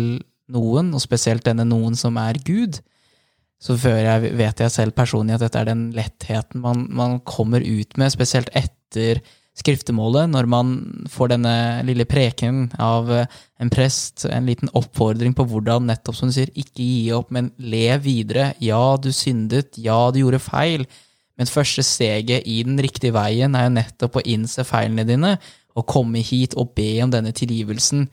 noen, 0.52 0.94
og 0.96 1.04
spesielt 1.04 1.46
denne 1.46 1.68
noen 1.68 1.98
som 2.00 2.18
er 2.22 2.40
Gud, 2.48 2.80
så 3.62 3.76
jeg 3.78 4.32
vet 4.38 4.62
jeg 4.62 4.74
selv 4.74 4.96
personlig 4.98 5.36
at 5.36 5.44
dette 5.46 5.60
er 5.62 5.70
den 5.70 5.88
lettheten 5.98 6.62
man, 6.62 6.86
man 6.94 7.20
kommer 7.26 7.64
ut 7.64 7.98
med, 7.98 8.14
spesielt 8.14 8.52
etter 8.58 9.24
skriftemålet, 9.58 10.30
når 10.30 10.48
man 10.50 10.74
får 11.10 11.34
denne 11.34 11.56
lille 11.88 12.06
preken 12.10 12.68
av 12.82 13.10
eh, 13.14 13.38
en 13.62 13.72
prest, 13.74 14.28
en 14.30 14.48
liten 14.48 14.70
oppfordring 14.78 15.34
på 15.38 15.48
hvordan 15.50 15.88
nettopp 15.90 16.18
som 16.18 16.30
du 16.30 16.36
sier, 16.36 16.52
ikke 16.54 16.84
gi 16.84 17.12
opp, 17.18 17.32
men 17.34 17.50
lev 17.58 18.06
videre. 18.06 18.52
Ja, 18.64 18.98
du 19.02 19.10
syndet, 19.16 19.80
ja, 19.82 19.98
du 20.14 20.22
gjorde 20.22 20.44
feil, 20.44 20.86
men 21.38 21.50
første 21.50 21.86
steget 21.86 22.46
i 22.50 22.62
den 22.66 22.80
riktige 22.82 23.16
veien 23.18 23.58
er 23.58 23.68
jo 23.68 23.78
nettopp 23.78 24.20
å 24.20 24.28
innse 24.30 24.66
feilene 24.68 25.06
dine, 25.08 25.38
og 25.78 25.86
komme 25.86 26.24
hit 26.26 26.56
og 26.58 26.72
be 26.74 26.96
om 27.04 27.12
denne 27.14 27.30
tilgivelsen. 27.38 28.08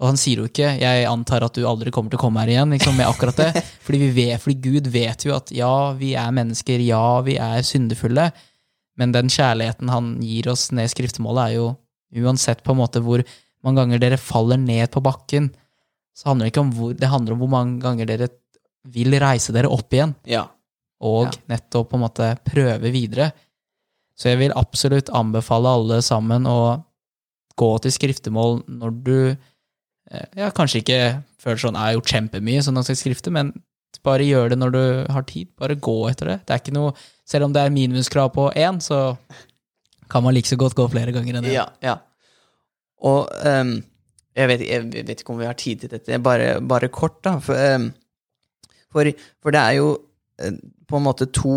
Og 0.00 0.06
han 0.08 0.16
sier 0.16 0.40
jo 0.40 0.46
ikke 0.48 0.78
'jeg 0.80 1.04
antar 1.04 1.44
at 1.44 1.52
du 1.52 1.66
aldri 1.68 1.90
kommer 1.92 2.08
til 2.08 2.16
å 2.16 2.24
komme 2.24 2.40
her 2.40 2.48
igjen', 2.48 2.72
liksom, 2.72 2.96
med 2.96 3.06
akkurat 3.06 3.36
det. 3.36 3.64
Fordi, 3.84 3.98
vi 3.98 4.10
vet, 4.24 4.40
fordi 4.40 4.56
Gud 4.60 4.88
vet 4.88 5.26
jo 5.26 5.36
at 5.36 5.52
ja, 5.52 5.92
vi 5.92 6.14
er 6.14 6.30
mennesker, 6.32 6.80
ja, 6.80 7.20
vi 7.20 7.36
er 7.36 7.60
syndefulle, 7.60 8.32
men 8.96 9.12
den 9.12 9.28
kjærligheten 9.32 9.90
han 9.92 10.14
gir 10.24 10.48
oss 10.52 10.70
ned 10.72 10.88
i 10.88 10.92
skriftemålet, 10.94 11.50
er 11.50 11.54
jo 11.58 11.76
uansett 12.26 12.62
på 12.64 12.72
en 12.72 12.80
måte 12.80 13.02
hvor 13.04 13.22
mange 13.64 13.80
ganger 13.82 14.02
dere 14.02 14.16
faller 14.20 14.56
ned 14.60 14.90
på 14.94 15.02
bakken, 15.04 15.50
så 16.16 16.30
handler 16.30 16.46
det 16.46 16.54
ikke 16.54 16.64
om 16.64 16.72
hvor, 16.72 16.94
det 16.96 17.08
handler 17.12 17.34
om 17.34 17.42
hvor 17.44 17.52
mange 17.52 17.80
ganger 17.82 18.08
dere 18.08 18.28
vil 18.94 19.16
reise 19.20 19.52
dere 19.52 19.68
opp 19.72 19.92
igjen, 19.92 20.14
Ja. 20.24 20.46
og 21.02 21.26
Ja. 21.26 21.56
nettopp 21.56 21.90
på 21.90 21.98
en 21.98 22.04
måte 22.06 22.38
prøve 22.44 22.92
videre. 22.92 23.32
Så 24.16 24.30
jeg 24.30 24.38
vil 24.38 24.52
absolutt 24.56 25.10
anbefale 25.12 25.68
alle 25.68 26.00
sammen 26.00 26.46
å 26.46 26.84
gå 27.58 27.70
til 27.82 27.90
skriftemål 27.90 28.62
når 28.68 29.02
du 29.04 29.36
eh, 30.10 30.26
ja, 30.36 30.50
kanskje 30.50 30.80
ikke 30.84 31.24
føler 31.38 31.58
sånn 31.58 31.74
'jeg 31.74 31.82
har 31.82 31.94
gjort 31.94 32.12
kjempemye', 32.14 32.62
sånn 32.62 32.78
at 32.78 32.86
jeg 32.86 32.96
skal 32.96 33.12
skrifte, 33.12 33.32
men 33.32 33.52
bare 34.04 34.22
gjør 34.22 34.50
det 34.50 34.58
når 34.58 34.72
du 34.72 35.12
har 35.12 35.22
tid. 35.22 35.48
Bare 35.58 35.74
gå 35.74 36.08
etter 36.10 36.26
det. 36.26 36.46
Det 36.46 36.54
er 36.54 36.60
ikke 36.62 36.76
noe, 36.76 36.94
Selv 37.26 37.48
om 37.48 37.54
det 37.54 37.62
er 37.62 37.74
minimumskrav 37.74 38.30
på 38.34 38.48
én, 38.54 38.78
så 38.82 39.16
kan 40.10 40.22
man 40.22 40.34
like 40.34 40.48
så 40.48 40.58
godt 40.58 40.76
gå 40.78 40.86
flere 40.92 41.14
ganger 41.14 41.38
enn 41.38 41.46
det. 41.48 41.54
Ja, 41.56 41.66
ja. 41.82 41.98
Og 43.06 43.26
um, 43.42 43.72
jeg, 44.36 44.50
vet, 44.50 44.66
jeg 44.68 45.06
vet 45.08 45.22
ikke 45.22 45.34
om 45.34 45.40
vi 45.40 45.48
har 45.48 45.58
tid 45.58 45.82
til 45.82 45.92
dette, 45.92 46.20
bare, 46.22 46.56
bare 46.62 46.90
kort, 46.92 47.18
da. 47.26 47.36
For, 47.42 47.58
um, 47.76 47.90
for, 48.94 49.10
for 49.42 49.56
det 49.56 49.62
er 49.62 49.78
jo 49.80 49.90
uh, 49.96 50.54
på 50.86 51.00
en 51.00 51.06
måte 51.06 51.26
to, 51.34 51.56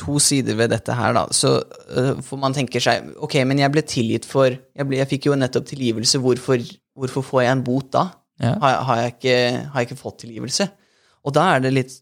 to 0.00 0.18
sider 0.22 0.58
ved 0.58 0.74
dette 0.74 0.96
her, 0.98 1.14
da. 1.16 1.26
Så 1.34 1.54
uh, 1.62 2.16
For 2.26 2.42
man 2.42 2.56
tenker 2.56 2.82
seg 2.82 3.14
Ok, 3.22 3.38
men 3.48 3.62
jeg 3.62 3.72
ble 3.72 3.84
tilgitt 3.86 4.26
for 4.28 4.50
Jeg, 4.50 4.88
ble, 4.88 4.98
jeg 5.00 5.10
fikk 5.14 5.30
jo 5.30 5.38
nettopp 5.38 5.70
tilgivelse. 5.70 6.20
Hvorfor, 6.24 6.66
hvorfor 6.98 7.24
får 7.30 7.46
jeg 7.46 7.54
en 7.54 7.64
bot 7.66 7.92
da? 7.94 8.08
Ja. 8.42 8.56
Har, 8.60 8.82
har, 8.88 9.04
jeg 9.04 9.14
ikke, 9.14 9.38
har 9.70 9.80
jeg 9.80 9.88
ikke 9.88 10.02
fått 10.02 10.18
tilgivelse? 10.26 10.68
Og 11.26 11.34
da 11.34 11.46
er 11.54 11.62
det 11.64 11.72
litt 11.72 11.94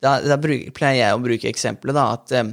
Da, 0.00 0.14
da 0.24 0.36
bruk, 0.40 0.70
pleier 0.76 1.02
jeg 1.06 1.16
å 1.16 1.22
bruke 1.22 1.48
eksempelet, 1.50 1.96
da, 1.96 2.04
at 2.16 2.32
øh, 2.40 2.52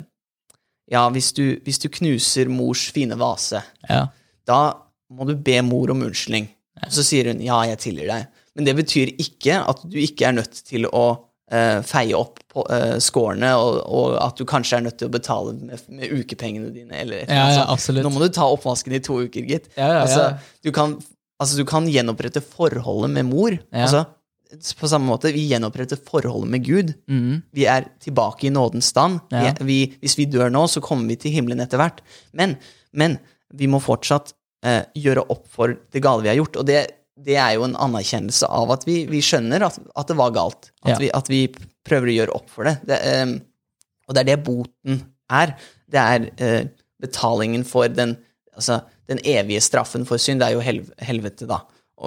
ja, 0.92 1.06
hvis 1.16 1.34
du, 1.36 1.44
hvis 1.64 1.80
du 1.84 1.88
knuser 1.92 2.50
mors 2.52 2.86
fine 2.96 3.16
vase, 3.20 3.62
Ja. 3.90 4.06
da 4.48 4.60
må 5.12 5.26
du 5.28 5.36
be 5.36 5.62
mor 5.64 5.92
om 5.92 6.02
unnskyldning. 6.08 6.50
Så 6.94 7.04
sier 7.08 7.32
hun 7.32 7.40
ja, 7.42 7.62
jeg 7.72 7.80
tilgir 7.82 8.08
deg. 8.12 8.28
Men 8.58 8.66
det 8.68 8.76
betyr 8.78 9.12
ikke 9.22 9.62
at 9.70 9.80
du 9.88 9.96
ikke 10.02 10.28
er 10.28 10.36
nødt 10.38 10.60
til 10.68 10.86
å 10.92 11.06
eh, 11.52 11.80
feie 11.88 12.14
opp 12.18 12.40
på 12.52 12.64
eh, 12.74 12.98
skårene, 13.04 13.54
og, 13.58 13.80
og 13.88 14.18
at 14.22 14.38
du 14.38 14.44
kanskje 14.50 14.78
er 14.80 14.86
nødt 14.86 14.98
til 15.00 15.08
å 15.10 15.14
betale 15.16 15.54
med, 15.58 15.82
med 15.90 16.12
ukepengene 16.20 16.70
dine. 16.76 16.94
Eller 17.00 17.24
eller 17.26 17.56
Ja, 17.56 17.66
absolutt. 17.72 18.04
Nå 18.06 18.12
må 18.14 18.22
du 18.24 18.30
ta 18.36 18.46
oppvasken 18.52 18.94
i 18.98 19.02
to 19.04 19.22
uker, 19.24 19.48
gitt. 19.48 19.72
Ja, 19.78 19.88
ja, 19.88 19.94
ja. 19.94 20.04
Altså, 20.04 20.28
du 20.68 20.72
kan, 20.76 20.98
altså, 21.42 21.58
du 21.58 21.66
kan 21.70 21.88
gjenopprette 21.90 22.44
forholdet 22.44 23.16
med 23.16 23.30
mor. 23.32 23.58
Altså, 23.72 24.04
på 24.80 24.88
samme 24.90 25.10
måte, 25.10 25.32
vi 25.36 25.46
gjenoppretter 25.50 26.00
forholdet 26.08 26.52
med 26.54 26.66
Gud. 26.66 26.94
Mm. 27.12 27.42
Vi 27.56 27.66
er 27.70 27.90
tilbake 28.04 28.48
i 28.48 28.54
nådens 28.54 28.92
stand. 28.94 29.20
Ja. 29.34 29.52
Vi, 29.60 29.66
vi, 29.68 29.80
hvis 30.04 30.18
vi 30.20 30.28
dør 30.32 30.52
nå, 30.54 30.66
så 30.72 30.84
kommer 30.84 31.10
vi 31.12 31.18
til 31.20 31.36
himmelen 31.36 31.64
etter 31.64 31.82
hvert. 31.82 32.00
Men, 32.38 32.56
men 32.96 33.18
vi 33.56 33.68
må 33.72 33.82
fortsatt 33.84 34.34
eh, 34.66 34.84
gjøre 34.96 35.26
opp 35.34 35.46
for 35.52 35.76
det 35.94 36.04
gale 36.04 36.24
vi 36.26 36.32
har 36.32 36.40
gjort. 36.40 36.62
Og 36.62 36.70
det, 36.70 36.80
det 37.28 37.38
er 37.42 37.58
jo 37.58 37.68
en 37.68 37.78
anerkjennelse 37.88 38.48
av 38.48 38.72
at 38.78 38.88
vi, 38.88 39.02
vi 39.10 39.22
skjønner 39.26 39.68
at, 39.68 39.80
at 39.98 40.12
det 40.12 40.18
var 40.20 40.36
galt. 40.36 40.72
At, 40.86 40.96
Ja. 40.96 40.98
vi, 41.04 41.12
at 41.20 41.32
vi 41.32 41.42
prøver 41.88 42.12
å 42.12 42.18
gjøre 42.22 42.36
opp 42.40 42.52
for 42.54 42.68
det. 42.70 42.78
det 42.88 43.00
eh, 43.04 43.38
og 44.08 44.16
det 44.16 44.24
er 44.24 44.30
det 44.32 44.44
boten 44.48 45.02
er. 45.36 45.58
Det 45.92 46.00
er 46.00 46.28
eh, 46.40 46.70
betalingen 47.04 47.66
for 47.68 47.92
den, 47.92 48.16
altså, 48.56 48.82
den 49.12 49.20
evige 49.28 49.60
straffen 49.64 50.08
for 50.08 50.22
synd. 50.22 50.40
Det 50.40 50.48
er 50.48 50.56
jo 50.56 50.64
helv 50.64 50.94
helvete, 51.04 51.48
da. 51.50 51.66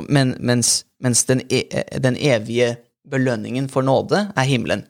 Men, 0.08 0.36
mens 0.38 0.84
mens 1.00 1.24
den, 1.24 1.40
e 1.48 1.64
den 1.98 2.16
evige 2.16 2.76
belønningen 3.10 3.68
for 3.72 3.82
nåde 3.82 4.28
er 4.36 4.48
himmelen. 4.48 4.84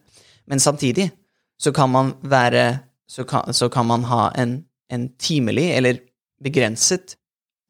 Men 0.47 0.61
samtidig 0.61 1.11
så 1.59 1.73
kan 1.73 1.91
man 1.91 2.15
være 2.23 2.79
Så 3.11 3.25
kan, 3.25 3.53
så 3.53 3.69
kan 3.69 3.87
man 3.87 4.05
ha 4.05 4.31
en, 4.39 4.65
en 4.89 5.09
timelig 5.19 5.73
eller 5.75 5.97
begrenset 6.45 7.17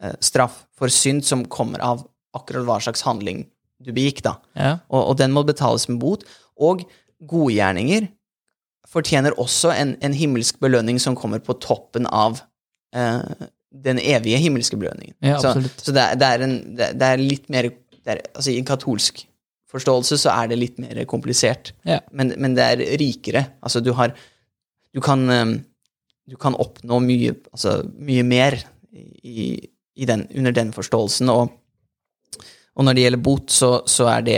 eh, 0.03 0.13
straff 0.21 0.67
for 0.77 0.93
synd 0.93 1.25
som 1.25 1.47
kommer 1.49 1.81
av 1.81 2.03
akkurat 2.37 2.67
hva 2.69 2.77
slags 2.77 3.01
handling 3.01 3.47
du 3.81 3.89
begikk, 3.89 4.21
da. 4.21 4.35
Ja. 4.53 4.75
Og, 4.93 5.01
og 5.09 5.17
den 5.17 5.33
må 5.33 5.41
betales 5.49 5.89
med 5.89 5.97
bot. 6.03 6.27
Og 6.61 6.85
godgjerninger 7.25 8.11
fortjener 8.85 9.33
også 9.41 9.73
en, 9.73 9.95
en 10.05 10.13
himmelsk 10.13 10.61
belønning 10.61 11.01
som 11.01 11.17
kommer 11.17 11.41
på 11.41 11.57
toppen 11.57 12.05
av 12.05 12.43
eh, 12.93 13.49
den 13.71 13.99
evige 14.03 14.39
himmelske 14.43 14.77
belønningen. 14.81 15.15
Ja, 15.23 15.39
så 15.39 15.53
så 15.79 15.93
det, 15.95 16.03
er, 16.03 16.17
det, 16.19 16.27
er 16.27 16.43
en, 16.47 16.55
det, 16.77 16.91
er- 17.07 17.21
litt 17.23 17.49
mer 17.53 17.69
det 17.71 18.09
er, 18.17 18.21
altså 18.35 18.51
I 18.51 18.59
en 18.59 18.65
katolsk 18.67 19.27
forståelse 19.71 20.17
så 20.19 20.33
er 20.35 20.49
det 20.51 20.57
litt 20.59 20.79
mer 20.83 20.99
komplisert, 21.07 21.73
Ja. 21.87 22.01
men, 22.13 22.33
men 22.43 22.55
det 22.57 22.65
er 22.65 22.81
rikere. 22.99 23.45
Altså 23.63 23.81
du 23.85 23.93
har 23.95 24.15
Du 24.93 24.99
kan, 25.01 25.21
eh, 25.31 25.53
du 26.27 26.35
kan 26.37 26.55
oppnå 26.59 26.99
mye, 27.05 27.37
altså, 27.53 27.77
mye 27.95 28.25
mer 28.27 28.57
i, 29.23 29.53
i 29.95 30.05
den, 30.09 30.25
under 30.35 30.51
den 30.53 30.73
forståelsen, 30.75 31.29
og 31.31 31.53
og 32.75 32.85
når 32.87 32.95
det 32.95 33.03
gjelder 33.03 33.21
bot, 33.23 33.51
så, 33.51 33.69
så 33.87 34.07
er, 34.09 34.23
det, 34.25 34.37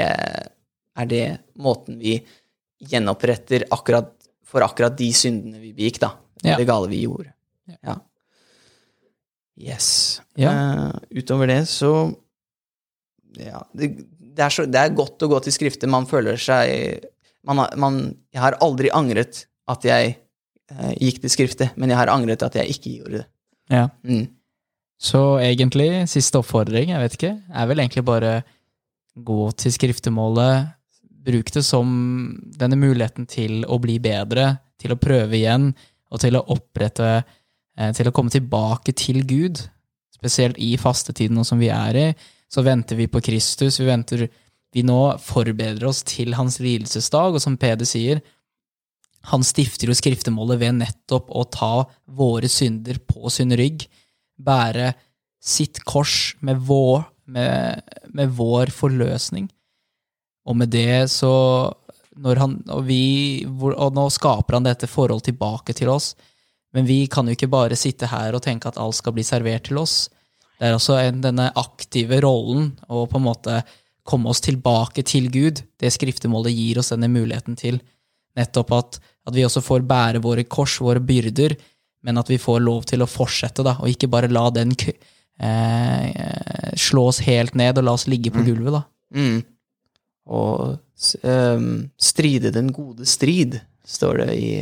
er 0.96 1.06
det 1.06 1.24
måten 1.62 1.98
vi 2.00 2.14
gjenoppretter 2.90 3.64
akkurat, 3.70 4.08
for 4.44 4.64
akkurat 4.64 4.96
de 4.98 5.10
syndene 5.14 5.60
vi 5.60 5.72
begikk, 5.76 6.00
da. 6.02 6.08
Ja. 6.42 6.56
Det 6.58 6.66
gale 6.66 6.88
vi 6.90 7.02
gjorde. 7.04 7.30
Ja. 7.84 7.94
Yes. 9.62 9.86
Ja. 10.38 10.50
Uh, 10.50 11.20
utover 11.20 11.46
det 11.50 11.60
så 11.70 11.92
Ja, 13.38 13.62
det, 13.72 13.92
det, 14.18 14.42
er 14.42 14.50
så, 14.52 14.66
det 14.66 14.80
er 14.80 14.96
godt 14.96 15.22
å 15.22 15.30
gå 15.30 15.38
til 15.44 15.54
skrifter. 15.54 15.90
Man 15.90 16.08
føler 16.10 16.40
seg 16.40 17.06
man, 17.46 17.64
man, 17.80 18.02
Jeg 18.34 18.42
har 18.42 18.58
aldri 18.64 18.90
angret 18.94 19.44
at 19.70 19.86
jeg 19.86 20.16
uh, 20.74 20.92
gikk 20.98 21.22
til 21.22 21.32
skrifter, 21.32 21.72
men 21.78 21.92
jeg 21.94 22.00
har 22.00 22.12
angret 22.12 22.42
at 22.44 22.58
jeg 22.58 22.74
ikke 22.74 22.96
gjorde 22.98 23.22
det. 23.22 23.26
ja. 23.72 23.88
Mm. 24.02 24.30
Så 25.02 25.18
egentlig, 25.42 26.04
siste 26.06 26.38
oppfordring, 26.38 26.92
jeg 26.92 27.02
vet 27.02 27.14
ikke, 27.16 27.32
er 27.50 27.66
vel 27.66 27.80
egentlig 27.82 28.04
bare 28.06 28.36
gå 29.18 29.48
til 29.58 29.74
skriftemålet, 29.74 30.68
bruk 31.26 31.50
det 31.54 31.62
som 31.66 31.88
denne 32.58 32.78
muligheten 32.78 33.26
til 33.26 33.64
å 33.66 33.80
bli 33.82 33.96
bedre, 34.02 34.60
til 34.78 34.94
å 34.94 35.00
prøve 35.02 35.34
igjen, 35.38 35.72
og 36.12 36.22
til 36.22 36.38
å 36.38 36.44
opprette, 36.54 37.24
til 37.96 38.08
å 38.08 38.12
komme 38.14 38.32
tilbake 38.32 38.92
til 38.96 39.22
Gud. 39.28 39.62
Spesielt 40.12 40.58
i 40.60 40.74
fastetiden 40.78 41.38
nå 41.38 41.44
som 41.46 41.60
vi 41.62 41.70
er 41.72 41.98
i, 41.98 42.06
så 42.52 42.64
venter 42.66 42.98
vi 42.98 43.08
på 43.10 43.22
Kristus, 43.24 43.80
vi 43.80 43.88
venter, 43.88 44.26
vi 44.72 44.84
nå 44.84 45.00
forbereder 45.22 45.86
oss 45.88 46.02
til 46.06 46.36
hans 46.36 46.58
lidelsesdag, 46.62 47.36
og 47.36 47.42
som 47.42 47.56
Peder 47.60 47.88
sier, 47.88 48.20
han 49.30 49.44
stifter 49.46 49.90
jo 49.90 49.96
skriftemålet 49.96 50.60
ved 50.60 50.78
nettopp 50.80 51.30
å 51.30 51.44
ta 51.46 51.84
våre 52.10 52.50
synder 52.50 52.98
på 53.06 53.30
sin 53.30 53.54
rygg, 53.56 53.86
bære 54.36 54.92
sitt 55.42 55.82
kors 55.86 56.34
med 56.42 56.62
vår, 56.66 57.04
med, 57.30 57.82
med 58.10 58.34
vår 58.34 58.72
forløsning. 58.74 59.46
Og 60.46 60.58
med 60.58 60.72
det 60.74 61.06
så 61.12 61.32
når 62.18 62.40
han, 62.42 62.56
og, 62.68 62.82
vi, 62.88 63.46
og 63.46 63.94
nå 63.94 64.08
skaper 64.12 64.58
han 64.58 64.66
dette 64.66 64.90
forholdet 64.90 65.30
tilbake 65.30 65.74
til 65.76 65.92
oss. 65.92 66.12
Men 66.72 66.88
vi 66.88 67.04
kan 67.10 67.28
jo 67.28 67.36
ikke 67.36 67.50
bare 67.52 67.76
sitte 67.78 68.08
her 68.08 68.34
og 68.36 68.42
tenke 68.44 68.70
at 68.70 68.80
alt 68.80 68.96
skal 68.96 69.14
bli 69.16 69.24
servert 69.26 69.68
til 69.68 69.80
oss. 69.82 70.06
Det 70.58 70.68
er 70.68 70.76
også 70.76 70.96
en, 71.00 71.20
denne 71.24 71.50
aktive 71.58 72.20
rollen 72.24 72.70
å 72.88 73.04
på 73.10 73.18
en 73.18 73.26
måte 73.26 73.60
komme 74.08 74.30
oss 74.32 74.42
tilbake 74.42 75.04
til 75.06 75.28
Gud. 75.32 75.62
Det 75.78 75.92
skriftemålet 75.92 76.54
gir 76.54 76.80
oss 76.80 76.92
denne 76.94 77.10
muligheten 77.12 77.58
til. 77.58 77.80
Nettopp 78.38 78.72
at, 78.76 78.98
at 79.28 79.36
vi 79.36 79.44
også 79.46 79.62
får 79.64 79.84
bære 79.88 80.22
våre 80.24 80.44
kors, 80.48 80.78
våre 80.82 81.02
byrder, 81.04 81.56
men 82.02 82.18
at 82.18 82.30
vi 82.30 82.40
får 82.40 82.62
lov 82.64 82.86
til 82.88 83.04
å 83.04 83.10
fortsette, 83.10 83.62
da, 83.66 83.76
og 83.78 83.90
ikke 83.92 84.10
bare 84.10 84.30
la 84.32 84.48
den 84.54 84.72
eh, 84.74 86.72
slå 86.78 87.08
oss 87.12 87.20
helt 87.26 87.54
ned 87.58 87.78
og 87.78 87.86
la 87.86 87.94
oss 87.98 88.08
ligge 88.10 88.32
på 88.34 88.42
gulvet, 88.46 88.74
da. 88.74 88.82
Mm. 89.14 89.42
Og 90.32 91.26
ehm, 91.26 91.68
stride 92.00 92.52
den 92.54 92.70
gode 92.74 93.06
strid, 93.10 93.58
står 93.86 94.22
det 94.22 94.36
i, 94.38 94.52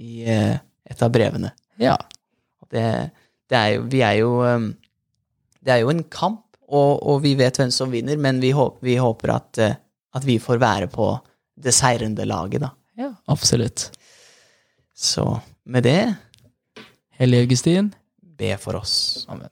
i 0.00 0.26
eh, 0.32 0.56
et 0.86 1.02
av 1.02 1.12
brevene. 1.14 1.52
Ja. 1.82 1.96
Det, 2.70 2.84
det 3.50 3.58
er 3.58 3.72
jo, 3.76 3.86
vi 3.92 4.02
er 4.02 4.18
jo 4.18 4.30
ehm, 4.42 4.70
Det 5.62 5.74
er 5.74 5.82
jo 5.82 5.90
en 5.92 6.04
kamp, 6.10 6.44
og, 6.66 7.02
og 7.02 7.20
vi 7.22 7.34
vet 7.38 7.58
hvem 7.58 7.70
som 7.74 7.90
vinner, 7.90 8.18
men 8.18 8.40
vi 8.42 8.52
håper, 8.54 8.82
vi 8.86 8.96
håper 9.02 9.32
at, 9.34 9.58
eh, 9.62 9.76
at 10.14 10.26
vi 10.26 10.38
får 10.42 10.60
være 10.62 10.88
på 10.90 11.10
det 11.56 11.74
seirende 11.74 12.26
laget, 12.26 12.62
da. 12.62 12.70
ja. 12.98 13.10
Absolutt. 13.32 13.90
Så 14.96 15.26
med 15.64 15.84
det, 15.84 16.14
Hellige 17.18 17.46
Augustin. 17.46 17.94
be 18.20 18.56
for 18.60 18.76
oss. 18.76 19.26
Amen. 19.28 19.50